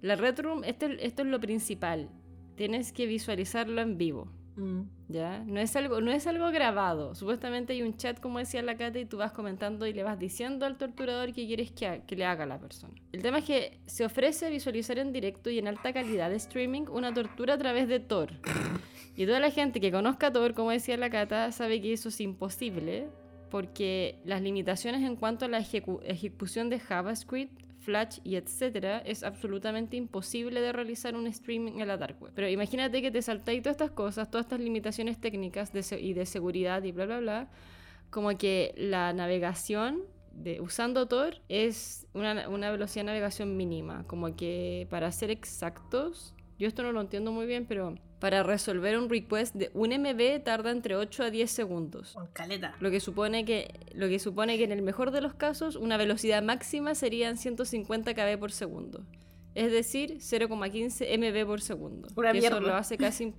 [0.00, 2.08] la red room, esto, esto es lo principal.
[2.56, 4.32] Tienes que visualizarlo en vivo.
[4.56, 4.82] Mm.
[5.08, 5.44] ¿Ya?
[5.46, 7.14] No es, algo, no es algo grabado.
[7.14, 10.18] Supuestamente hay un chat, como decía la Cata, y tú vas comentando y le vas
[10.18, 12.94] diciendo al torturador qué quieres que, ha- que le haga a la persona.
[13.12, 16.86] El tema es que se ofrece visualizar en directo y en alta calidad de streaming
[16.90, 18.30] una tortura a través de Tor.
[19.18, 22.20] Y toda la gente que conozca Tor, como decía la Cata, sabe que eso es
[22.20, 23.08] imposible
[23.50, 29.22] porque las limitaciones en cuanto a la ejecu- ejecución de JavaScript Flash y etcétera, es
[29.22, 32.32] absolutamente imposible de realizar un streaming en la dark web.
[32.34, 36.82] Pero imagínate que te saltáis todas estas cosas, todas estas limitaciones técnicas y de seguridad
[36.82, 37.48] y bla bla bla,
[38.10, 44.34] como que la navegación de, usando Tor es una, una velocidad de navegación mínima, como
[44.34, 49.08] que para ser exactos, yo esto no lo entiendo muy bien, pero para resolver un
[49.10, 52.12] request de un MB tarda entre 8 a 10 segundos.
[52.14, 52.74] Con caleta.
[52.80, 55.96] Lo que, supone que, lo que supone que en el mejor de los casos una
[55.96, 59.04] velocidad máxima serían 150 kb por segundo.
[59.54, 62.08] Es decir, 0,15 MB por segundo.
[62.16, 62.68] Una que eso mierda.
[62.68, 63.32] lo hace casi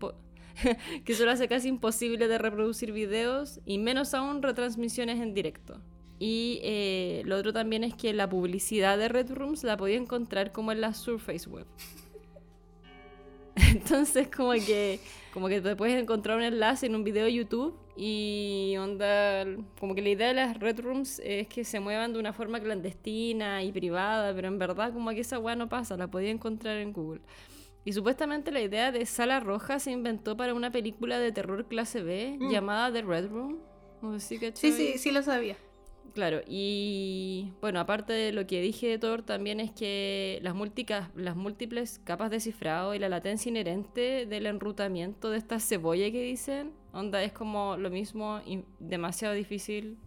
[1.05, 5.79] que eso lo hace casi imposible de reproducir videos y menos aún retransmisiones en directo.
[6.19, 10.51] Y eh, lo otro también es que la publicidad de Red Rooms la podía encontrar
[10.51, 11.67] como en la Surface Web.
[13.71, 14.99] Entonces como que
[15.33, 19.45] como que te puedes encontrar un enlace en un video de YouTube y onda
[19.79, 22.59] como que la idea de las red rooms es que se muevan de una forma
[22.59, 26.77] clandestina y privada, pero en verdad como que esa weá no pasa, la podía encontrar
[26.77, 27.21] en Google.
[27.85, 32.03] Y supuestamente la idea de Sala Roja se inventó para una película de terror clase
[32.03, 32.51] B Mm.
[32.51, 33.59] llamada The Red Room.
[34.01, 35.57] No sé si Sí, sí, sí lo sabía.
[36.13, 41.09] Claro, y bueno, aparte de lo que dije de Tor, también es que las, múlticas-
[41.15, 46.21] las múltiples capas de cifrado y la latencia inherente del enrutamiento de esta cebolla que
[46.23, 49.97] dicen, onda, es como lo mismo, y demasiado difícil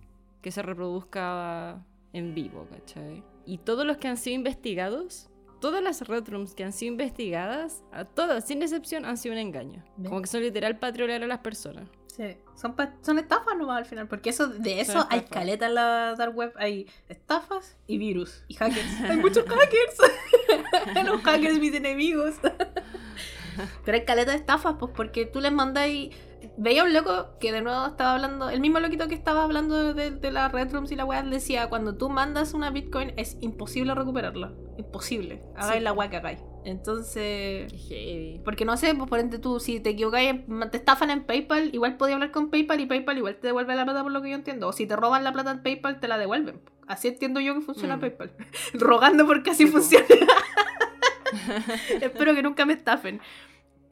[0.43, 3.23] que se reproduzca en vivo, ¿cachai?
[3.47, 5.29] Y todos los que han sido investigados,
[5.61, 9.39] todas las red rooms que han sido investigadas, a todas, sin excepción, han sido un
[9.39, 9.85] engaño.
[10.03, 11.89] Como que son literal para trolear a las personas.
[12.17, 12.37] Sí.
[12.55, 16.37] Son, son estafas nomás al final, porque eso, de eso hay caleta en la dark
[16.37, 19.01] web, hay estafas y virus y hackers.
[19.09, 21.05] hay muchos hackers.
[21.07, 22.35] Los hackers mis enemigos.
[23.85, 26.15] Pero hay caleta de estafas, pues porque tú les mandáis...
[26.57, 30.11] Veía un loco que de nuevo estaba hablando, el mismo loquito que estaba hablando de,
[30.11, 33.95] de las red rooms y la weá decía, cuando tú mandas una bitcoin es imposible
[33.95, 34.53] recuperarla.
[34.79, 35.43] Imposible.
[35.55, 35.85] Hagáis Sí.
[35.85, 36.41] la weá que hagáis.
[36.65, 37.73] Entonces...
[37.73, 38.41] Qué heavy.
[38.45, 40.23] Porque no sé, pues por ende tú, si te equivocas,
[40.71, 43.85] te estafan en PayPal, igual podías hablar con PayPal y PayPal igual te devuelve la
[43.85, 44.69] plata por lo que yo entiendo.
[44.69, 46.61] O si te roban la plata en PayPal, te la devuelven.
[46.87, 48.01] Así entiendo yo que funciona Mm.
[48.01, 48.33] PayPal.
[48.75, 50.07] Rogando porque así Sí, funciona.
[52.01, 53.21] Espero que nunca me estafen.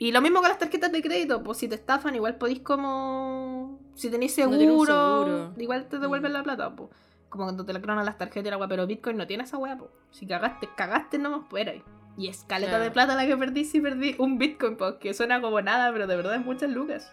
[0.00, 3.80] Y lo mismo con las tarjetas de crédito, pues si te estafan, igual podéis como...
[3.94, 6.34] Si tenéis seguro, igual te devuelven Mm.
[6.34, 6.90] la plata, pues.
[7.28, 9.58] Como cuando te la clonan las tarjetas y la weá, pero Bitcoin no tiene esa
[9.58, 9.90] weá, pues.
[10.10, 11.82] Si cagaste, cagaste nomás, pues era ahí.
[12.18, 12.84] Y es caleta Claro.
[12.84, 16.06] de plata la que perdí si perdí un Bitcoin, pues, que suena como nada, pero
[16.06, 17.10] de verdad es muchas lucas.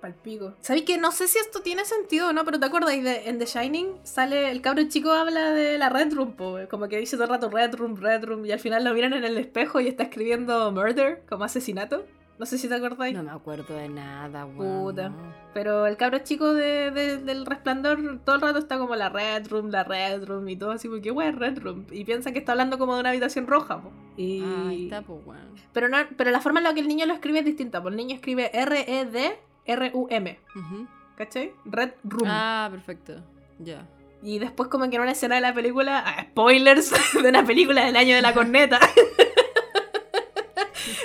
[0.00, 0.54] Palpico.
[0.60, 2.44] ¿Sabéis que no sé si esto tiene sentido o no?
[2.44, 6.12] Pero te acuerdas, de, en The Shining sale el cabro chico habla de la Red
[6.14, 8.84] Room, po, como que dice todo el rato Red Room, Red Room, y al final
[8.84, 12.04] lo miran en el espejo y está escribiendo murder, como asesinato.
[12.38, 13.16] No sé si te acordáis.
[13.16, 14.82] No me acuerdo de nada, weón.
[14.84, 15.10] Puta.
[15.54, 19.48] Pero el cabro chico de, de- del resplandor todo el rato está como la Red
[19.48, 21.86] Room, la Red Room y todo así, porque es Red Room.
[21.90, 23.90] Y piensan que está hablando como de una habitación roja, po.
[24.18, 24.42] Y...
[24.44, 25.48] Ah, está, pues, weón.
[25.72, 27.92] pero, no, pero la forma en la que el niño lo escribe es distinta, pues
[27.92, 30.38] el niño escribe R-E-D-R-U-M.
[30.54, 30.86] Ujú.
[31.16, 31.52] ¿Cachai?
[31.64, 32.28] Red Room.
[32.30, 33.14] Ah, perfecto.
[33.58, 33.86] Ya.
[34.22, 37.84] Y después como que en una escena de la película, ah, spoilers de una película
[37.86, 38.78] del año de la corneta,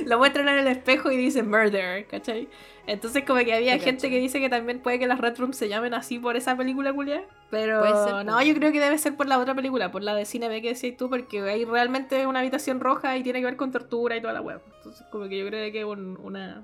[0.06, 2.48] lo muestran en el espejo y dice murder, ¿cachai?
[2.88, 4.10] Entonces como que había Te gente cacho.
[4.12, 6.92] que dice que también puede que las Red Rooms se llamen así por esa película,
[6.92, 7.24] culia.
[7.52, 8.42] Pero ser, no, po.
[8.42, 10.70] yo creo que debe ser por la otra película, por la de Cine B que
[10.70, 14.22] decías tú, porque hay realmente una habitación roja y tiene que ver con tortura y
[14.22, 14.62] toda la web.
[14.78, 16.64] Entonces como que yo creo que es un- una,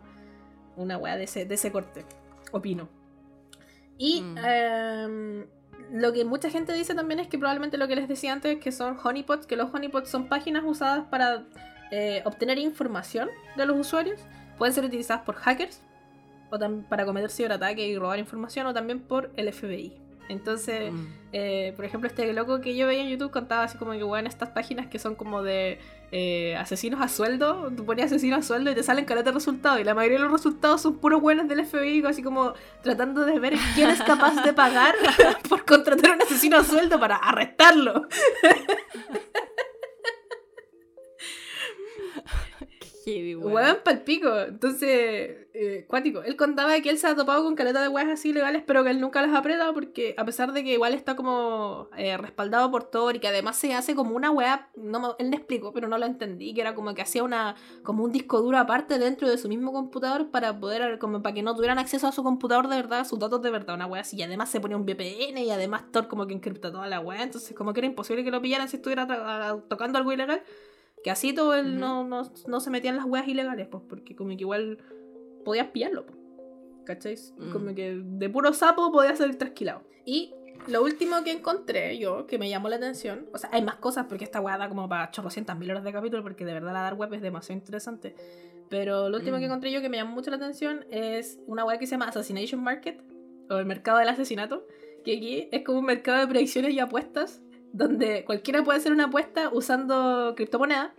[0.75, 2.03] una wea de ese, de ese corte,
[2.51, 2.89] opino.
[3.99, 4.37] Y Mm.
[4.43, 5.45] em,
[5.91, 8.71] lo que mucha gente dice también es que probablemente lo que les decía antes, que
[8.71, 11.45] son honeypots, que los honeypots son páginas usadas para
[11.91, 14.19] eh, obtener información de los usuarios.
[14.57, 15.81] Pueden ser utilizadas por hackers,
[16.49, 16.57] o
[16.89, 19.93] para cometer ciberataques y robar información, o también por el FBI.
[20.29, 21.07] Entonces, Mm.
[21.31, 24.27] eh, por ejemplo, este loco que yo veía en YouTube contaba así como que, bueno,
[24.27, 25.79] estas páginas que son como de
[26.11, 29.79] eh, asesinos a sueldo, tú pones asesinos a sueldo y te salen caleta de resultados,
[29.79, 33.39] y la mayoría de los resultados son puros buenos del FBI, así como tratando de
[33.39, 34.95] ver quién es capaz de pagar
[35.49, 38.07] por contratar a un asesino a sueldo para arrestarlo.
[43.07, 43.77] Qué weón.
[43.85, 44.37] Palpico.
[44.37, 46.23] Entonces, eh, cuático.
[46.23, 48.89] Él contaba que él se ha topado con caleta de weas así legales, pero que
[48.89, 52.69] él nunca las ha apretado porque, a pesar de que igual está como eh, respaldado
[52.69, 55.87] por Tor y que además se hace como una wea, no él me explicó, pero
[55.87, 59.29] no lo entendí, que era como que hacía una como un disco duro aparte dentro
[59.29, 62.67] de su mismo computador para poder, como para que no tuvieran acceso a su computador
[62.67, 64.17] de verdad, a sus datos de verdad, una wea así.
[64.17, 67.23] Y además se ponía un VPN y además Tor como que encripta toda la wea,
[67.23, 69.07] entonces como que era imposible que lo pillaran si estuviera
[69.69, 70.43] tocando algo ilegal.
[71.07, 71.79] Que así todo él Ujú.
[71.79, 74.77] no, no, no se metía en las weas ilegales, pues, porque como que igual
[75.45, 76.17] podías pillarlo, pues.
[76.83, 77.15] ¿Cachai?
[77.37, 77.51] Mm.
[77.53, 79.83] Como que de puro sapo podía ser trasquilado.
[80.03, 80.33] Y
[80.67, 84.07] lo último que encontré yo, que me llamó la atención, o sea, hay más cosas
[84.09, 86.81] porque esta weá da como para 800 mil horas de capítulo porque de verdad la
[86.81, 88.13] dar web es demasiado interesante.
[88.67, 89.45] Pero lo último que Mm.
[89.45, 92.61] encontré yo que me llamó mucho la atención es una weá que se llama Assassination
[92.61, 93.01] Market
[93.49, 94.67] o el mercado del asesinato,
[95.05, 97.41] que aquí es como un mercado de predicciones y apuestas
[97.73, 100.91] donde cualquiera puede hacer una apuesta usando criptomonedas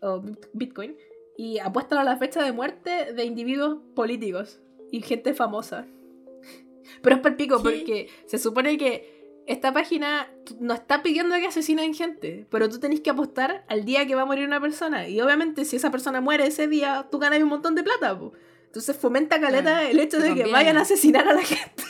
[0.00, 0.96] o bit- Bitcoin
[1.36, 5.86] y apuestan a la fecha de muerte de individuos políticos y gente famosa.
[7.02, 7.62] Pero es palpico ¿Qué?
[7.62, 10.30] porque se supone que esta página
[10.60, 14.22] no está pidiendo que asesinen gente, pero tú tenés que apostar al día que va
[14.22, 15.08] a morir una persona.
[15.08, 18.18] Y obviamente si esa persona muere ese día, tú ganas un montón de plata.
[18.18, 18.34] po.
[18.66, 20.52] Entonces fomenta caleta el hecho de que conviene.
[20.52, 21.82] vayan a asesinar a la gente.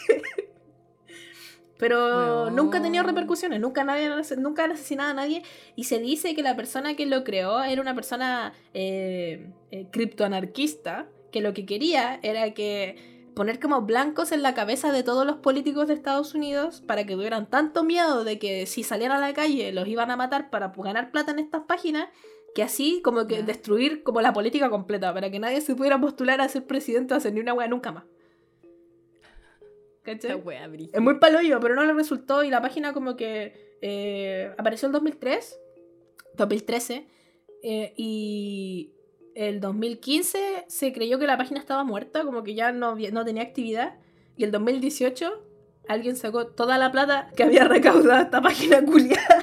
[1.78, 5.42] Pero nunca ha tenido repercusiones, nunca, nadie, nunca han asesinado a nadie.
[5.76, 11.06] Y se dice que la persona que lo creó era una persona eh, eh, criptoanarquista,
[11.30, 15.36] que lo que quería era que poner como blancos en la cabeza de todos los
[15.36, 19.32] políticos de Estados Unidos para que tuvieran tanto miedo de que si salían a la
[19.32, 22.08] calle los iban a matar para ganar plata en estas páginas,
[22.56, 26.40] que así como que destruir como la política completa, para que nadie se pudiera postular
[26.40, 28.04] a ser presidente o a hacer ni una wea nunca más.
[30.92, 34.92] Es muy paloyo, pero no le resultó y la página como que eh, apareció en
[34.92, 35.58] 2003,
[36.36, 37.06] 2013
[37.62, 38.92] eh, y
[39.34, 43.42] el 2015 se creyó que la página estaba muerta, como que ya no, no tenía
[43.42, 43.96] actividad
[44.36, 45.44] y el 2018
[45.88, 49.42] alguien sacó toda la plata que había recaudado esta página culiada.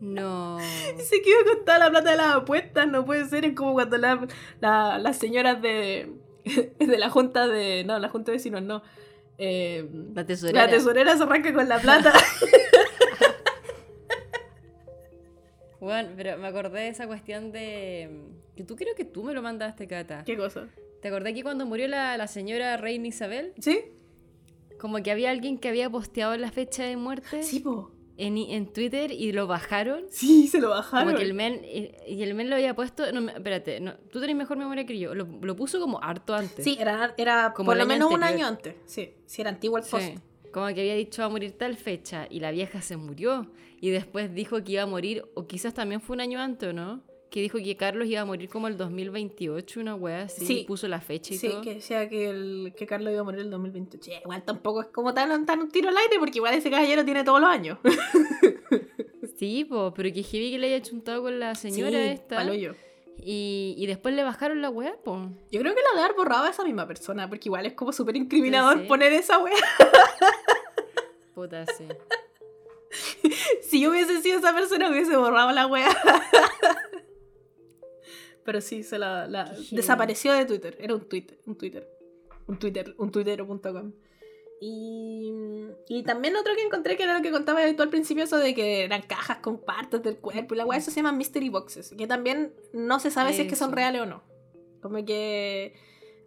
[0.00, 0.58] No.
[0.98, 3.96] se quedó con toda la plata de las apuestas, no puede ser, es como cuando
[3.96, 4.26] la-
[4.60, 6.12] la- las señoras de,
[6.78, 8.82] de la junta de, no, la junta de vecinos no.
[9.38, 10.64] Eh, La tesorera.
[10.64, 12.12] la tesorera se arranca con la plata.
[15.80, 18.22] Bueno, pero me acordé de esa cuestión de.
[18.56, 20.24] Que tú creo que tú me lo mandaste, Cata.
[20.24, 20.68] ¿Qué cosa?
[21.02, 23.52] ¿Te acordé que cuando murió la, la señora Reina Isabel?
[23.60, 23.80] ¿Sí?
[24.80, 27.90] Como que había alguien que había posteado la fecha de muerte Sí, po.
[28.16, 30.04] En, en Twitter y lo bajaron.
[30.10, 31.08] Sí, se lo bajaron.
[31.08, 33.10] Como que el men, y, y el men lo había puesto.
[33.12, 35.14] No, espérate, no, tú tenés mejor memoria que yo.
[35.14, 36.64] Lo, lo puso como harto antes.
[36.64, 38.74] Sí, era, era Como por lo menos un año antes.
[38.86, 40.04] Sí, sí, era antiguo el post.
[40.04, 40.14] Sí.
[40.52, 43.50] Como que había dicho a morir tal fecha y la vieja se murió.
[43.80, 46.72] Y después dijo que iba a morir, o quizás también fue un año antes, ¿o
[46.72, 47.02] ¿no?
[47.36, 50.46] Que dijo que Carlos iba a morir como el 2028, una wea así.
[50.46, 50.64] Sí.
[50.66, 51.60] Puso la fecha y Sí, todo.
[51.60, 54.02] que decía que, el, que Carlos iba a morir el 2028.
[54.02, 57.04] Sí, igual tampoco es como tan, tan un tiro al aire, porque igual ese caballero
[57.04, 57.78] tiene todos los años.
[59.38, 62.42] Sí, po, pero que heavy que le haya chuntado con la señora sí, esta.
[63.18, 65.28] Y, y después le bajaron la weá, po.
[65.52, 67.92] Yo creo que la de haber borrado a esa misma persona, porque igual es como
[67.92, 68.84] súper incriminador Sí.
[68.88, 69.52] poner esa wea.
[71.34, 71.84] Puta, sí.
[73.60, 75.94] si yo hubiese sido esa persona, hubiese borrado la wea.
[78.46, 80.76] Pero sí, se la, desapareció de Twitter.
[80.80, 81.86] Era un Twitter, un Twitter.
[82.46, 83.92] Un Twitter, un tuitero.com.
[84.60, 85.32] Y,
[85.88, 88.54] y también otro que encontré que era lo que contaba tú al principio, eso de
[88.54, 91.92] que eran cajas con partes del cuerpo y la weá, eso se llama mystery boxes,
[91.98, 94.22] que también no se sabe si es que son reales o no.
[94.80, 95.74] Como que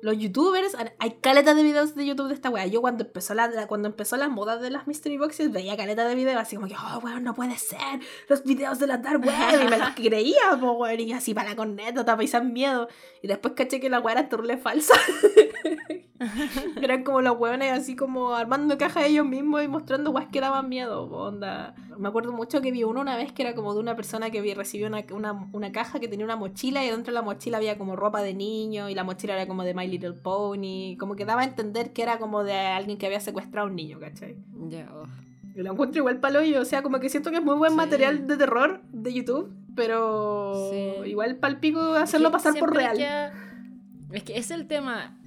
[0.01, 2.65] los youtubers, hay caletas de videos de YouTube de esta weá.
[2.67, 6.07] Yo cuando empezó la, la- cuando empezó la moda de las mystery boxes veía caletas
[6.07, 9.21] de videos así como que, oh weón, no puede ser, los videos de la dark
[9.25, 12.87] web, y me los creía, po weón, y así para la corneta, te miedo.
[13.21, 14.93] Y después caché que la weá era turle falsa.
[16.81, 20.67] Eran como los hueones así como armando cajas ellos mismos y mostrando guas que daban
[20.69, 21.03] miedo.
[21.05, 21.75] Onda.
[21.97, 24.53] Me acuerdo mucho que vi uno una vez que era como de una persona que
[24.55, 27.77] recibió una, una, una caja que tenía una mochila y dentro de la mochila había
[27.77, 30.97] como ropa de niño y la mochila era como de My Little Pony.
[30.97, 33.75] Como que daba a entender que era como de alguien que había secuestrado a un
[33.75, 34.35] niño, ¿cachai?
[34.69, 35.05] Ya, oh.
[35.55, 37.71] Y lo encuentro igual palo y o sea, como que siento que es muy buen
[37.71, 37.77] Sí.
[37.77, 41.09] material de terror de YouTube, pero Sí.
[41.09, 42.97] igual palpico hacerlo que pasar por real.
[44.13, 45.17] Es que es el tema.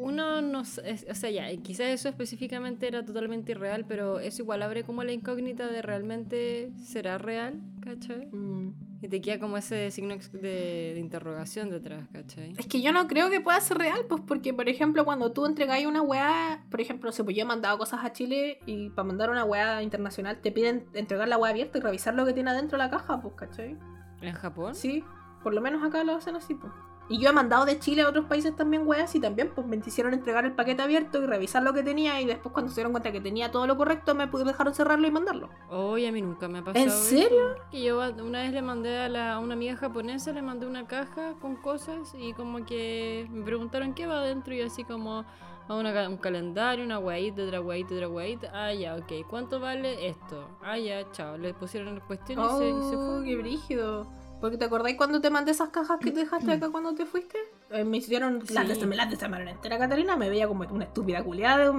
[0.00, 4.62] Uno no es- o sea, ya, quizás eso específicamente era totalmente irreal, pero eso igual
[4.62, 8.26] abre como la incógnita de realmente será real, ¿cachai?
[8.32, 8.72] Mm.
[9.02, 12.52] Y te queda como ese signo de, de interrogación detrás, ¿cachai?
[12.58, 15.46] Es que yo no creo que pueda ser real, pues porque, por ejemplo, cuando tú
[15.46, 18.90] entregáis una weá, por ejemplo, no sé, pues yo he mandado cosas a Chile y
[18.90, 22.34] para mandar una weá internacional te piden entregar la weá abierta y revisar lo que
[22.34, 23.76] tiene adentro de la caja, pues, ¿cachai?
[24.20, 24.74] ¿En Japón?
[24.74, 25.02] Sí,
[25.42, 26.72] por lo menos acá lo hacen así, pues.
[27.10, 29.76] Y yo he mandado de Chile a otros países también weas y también pues me
[29.76, 32.92] hicieron entregar el paquete abierto y revisar lo que tenía y después cuando se dieron
[32.92, 35.48] cuenta que tenía todo lo correcto me dejaron cerrarlo y mandarlo.
[35.68, 36.86] Oye, a mí nunca me ha pasado.
[36.86, 36.96] eso.
[37.04, 37.56] serio?
[37.70, 40.86] Que yo una vez le mandé a, la- a una amiga japonesa, le mandé una
[40.86, 45.24] caja con cosas y como que me preguntaron qué va adentro y así como
[45.68, 48.50] a una ca- un calendario, una guaita, otra guaita, otra guaita.
[48.54, 49.26] Ah, ya, ok.
[49.28, 50.48] ¿Cuánto vale esto?
[50.62, 51.36] Ah, ya, chao.
[51.38, 53.24] Le pusieron la cuestión y, se, y se Oh, fue.
[53.24, 54.06] qué brígido.
[54.40, 57.38] Porque te acordáis cuando te mandé esas cajas que te dejaste acá cuando te fuiste?
[57.70, 58.80] Eh, me hicieron las Sí.
[58.80, 60.16] de me las desarmaron entera, Catalina.
[60.16, 61.70] Me veía como una estúpida culiada,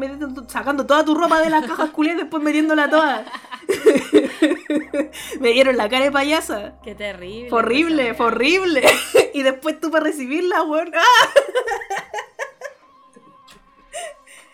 [0.47, 3.25] sacando toda tu ropa de las cajas culiadas y después metiéndola toda.
[5.39, 6.79] me dieron la cara de payasa.
[6.83, 7.49] Qué terrible.
[7.49, 8.83] Fue horrible, fue horrible.
[9.33, 10.91] y después tú para recibirla, weón.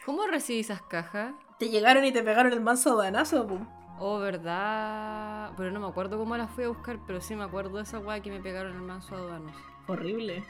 [0.05, 1.33] ¿Cómo recibí esas cajas?
[1.59, 3.67] Te llegaron y te pegaron el manso banazo, pum.
[3.99, 5.51] Oh, verdad.
[5.57, 7.99] Pero no me acuerdo cómo las fui a buscar, pero sí me acuerdo de esa
[7.99, 9.55] weá que me pegaron el manso aduanos.
[9.87, 10.43] Horrible.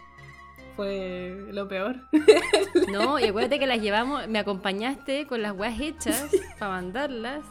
[0.76, 1.96] Fue lo peor.
[2.92, 6.30] No, y acuérdate que las llevamos, me acompañaste con las weas hechas
[6.60, 7.44] para mandarlas.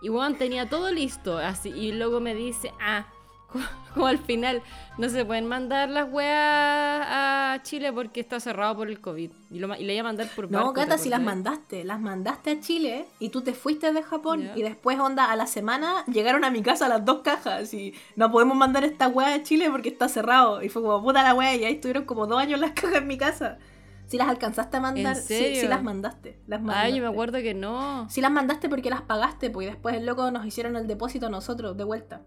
[0.00, 3.06] Y Juan tenía todo listo, así, y luego me dice, ah,
[3.52, 3.58] co-
[3.94, 4.62] como al final,
[4.98, 9.30] no se pueden mandar las weas a Chile porque está cerrado por el COVID.
[9.50, 11.84] Y, lo y le iba a mandar por No, barco, ¿te Cata, si las mandaste,
[11.84, 15.46] las mandaste a Chile y tú te fuiste de Japón y después, onda, a la
[15.46, 19.42] semana llegaron a mi casa las dos cajas y no podemos mandar esta weá a
[19.42, 20.62] Chile porque está cerrado.
[20.62, 23.06] Y fue como puta la weá y ahí estuvieron como dos años las cajas en
[23.06, 23.58] mi casa.
[24.06, 25.60] Si las alcanzaste a mandar, ¿En sí, serio?
[25.60, 26.36] sí las mandaste.
[26.48, 26.86] Las mandaste.
[26.88, 28.08] Ay, yo me acuerdo que no.
[28.10, 31.30] Sí las mandaste porque las pagaste, pues después el loco nos hicieron el depósito a
[31.30, 32.22] nosotros de vuelta.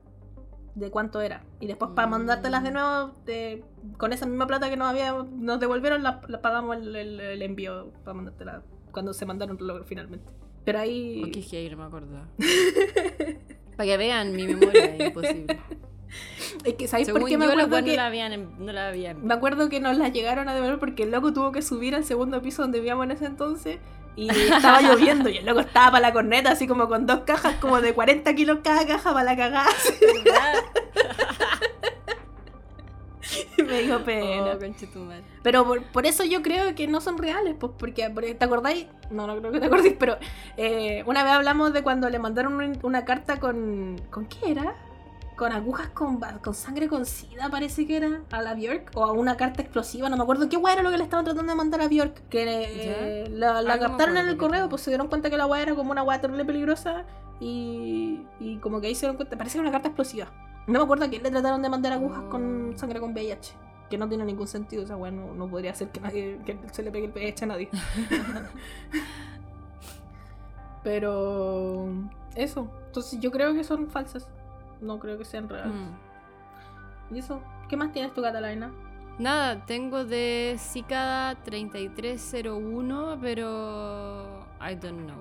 [0.76, 1.44] De cuánto era.
[1.60, 2.12] Y después para Mm.
[2.12, 3.64] mandártelas de nuevo, de-
[3.98, 7.42] con esa misma plata que nos había, nos devolvieron, la, la pagamos el, el- el
[7.44, 10.32] envío para mandártela cuando se mandaron finalmente.
[10.66, 11.30] Pero ahí.
[11.32, 12.28] Qué gay, no me acordaba.
[13.78, 15.60] Para que vean mi memoria, es imposible.
[16.64, 17.96] Es que, ¿sabéis Según por qué me acuerdo weas no que.?
[17.98, 19.26] la habían, no la habían.
[19.26, 22.04] Me acuerdo que nos las llegaron a devolver porque el loco tuvo que subir al
[22.06, 23.80] segundo piso donde vivíamos en ese entonces
[24.16, 27.56] y estaba lloviendo y el loco estaba para la corneta así como con dos cajas
[27.60, 29.70] como de 40 kilos cada caja para la cagada.
[33.58, 34.54] me dio pena.
[34.54, 34.58] Oh.
[35.42, 38.88] Pero por, por eso yo creo que no son reales, pues porque, ¿te acordáis?
[39.10, 40.18] No, no creo que te acordéis, pero
[40.58, 44.00] eh, una vez hablamos de cuando le mandaron un- una carta con...
[44.10, 44.76] ¿Con qué era?
[45.44, 48.92] Con agujas con, con sangre con sida, parece que era, a la Bjork.
[48.96, 51.26] O a una carta explosiva, no me acuerdo qué guay era lo que le estaban
[51.26, 52.30] tratando de mandar a Bjork.
[52.30, 55.44] Que eh, la, la Ah, captaron en el correo, pues se dieron cuenta que la
[55.44, 57.04] guay era como una guay terrible peligrosa.
[57.42, 60.32] Y, y como que ahí se dieron cuenta, parece que era una carta explosiva.
[60.66, 62.78] No me acuerdo a quién le trataron de mandar agujas con Oh.
[62.78, 63.54] sangre con VIH.
[63.90, 66.84] Que no tiene ningún sentido, esa weá no, no podría hacer que nadie que se
[66.84, 67.70] le pegue el VIH a nadie.
[70.84, 71.90] Pero
[72.36, 72.70] eso.
[72.88, 74.30] Entonces yo creo que son falsas.
[74.84, 75.74] No creo que sean reales.
[75.74, 77.16] Mm.
[77.16, 77.42] ¿Y eso?
[77.70, 78.72] ¿Qué más tienes tú, Catalina?
[79.20, 85.18] Nada, tengo de Cicada 3301, pero I don't know.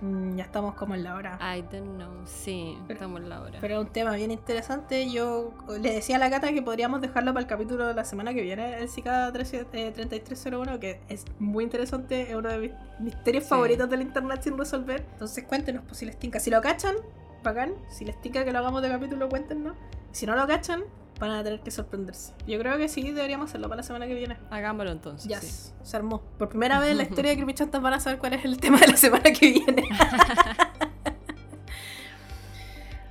[0.00, 1.38] Mm, ya estamos como en la hora.
[1.40, 2.10] I don't know.
[2.24, 3.58] Sí, Pero- estamos en la hora.
[3.60, 5.08] Pero es un tema bien interesante.
[5.10, 8.34] Yo le decía a la Cata que podríamos dejarlo para el capítulo de la semana
[8.34, 12.30] que viene, el Cicada 13 eh, 3301, que es muy interesante.
[12.30, 13.50] Es uno de mis misterios Sí.
[13.50, 15.06] favoritos del internet sin resolver.
[15.12, 16.40] Entonces cuéntenos pues, si les tinca.
[16.40, 16.96] Si lo cachan,
[17.42, 17.74] bacán.
[17.90, 19.76] Si les tinca que lo hagamos de capítulo, cuéntenos.
[20.12, 20.84] Si no lo cachan,
[21.18, 22.32] van a tener que sorprenderse.
[22.46, 24.36] Yo creo que sí deberíamos hacerlo para la semana que viene.
[24.50, 25.28] Hagámoslo entonces.
[25.28, 25.72] Ya, sí.
[25.82, 26.20] se armó.
[26.38, 28.58] Por primera vez en la historia de Creepy Chantas van a saber cuál es el
[28.58, 29.88] tema de la semana que viene.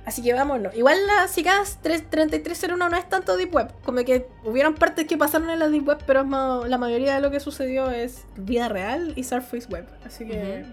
[0.04, 0.74] Así que vámonos.
[0.74, 3.72] Igual la Cicadas 3301 no es tanto Deep Web.
[3.84, 7.20] Como que hubieron partes que pasaron en la Deep Web, pero es la mayoría de
[7.20, 9.86] lo que sucedió es vida real y Surface Web.
[10.04, 10.72] Así que Ujú.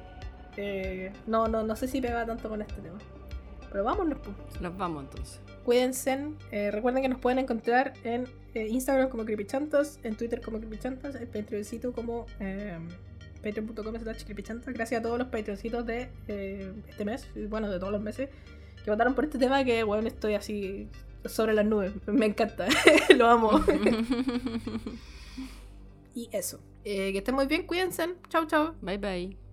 [0.58, 2.98] eh, no, no, no sé si pega tanto con este tema.
[3.72, 4.62] Pero vámonos, pues.
[4.62, 5.40] Nos vamos entonces.
[5.64, 6.32] Cuídense.
[6.52, 11.16] eh, recuerden que nos pueden encontrar en eh, Instagram como CreepyChantas, en Twitter como CreepyChantas,
[11.16, 12.80] en Patreoncito como eh,
[13.44, 14.74] patreon.com slash CreepyChantas.
[14.74, 18.30] Gracias a todos los Patreoncitos de eh, este mes, y bueno, de todos los meses,
[18.84, 20.90] que votaron por este tema que, bueno, estoy así
[21.26, 21.92] sobre las nubes.
[22.08, 22.68] Me encanta.
[23.16, 23.52] Lo amo.
[26.16, 26.60] y eso.
[26.84, 28.16] Que estén muy bien, cuídense.
[28.30, 28.74] Chau, chau.
[28.82, 29.49] bye bye.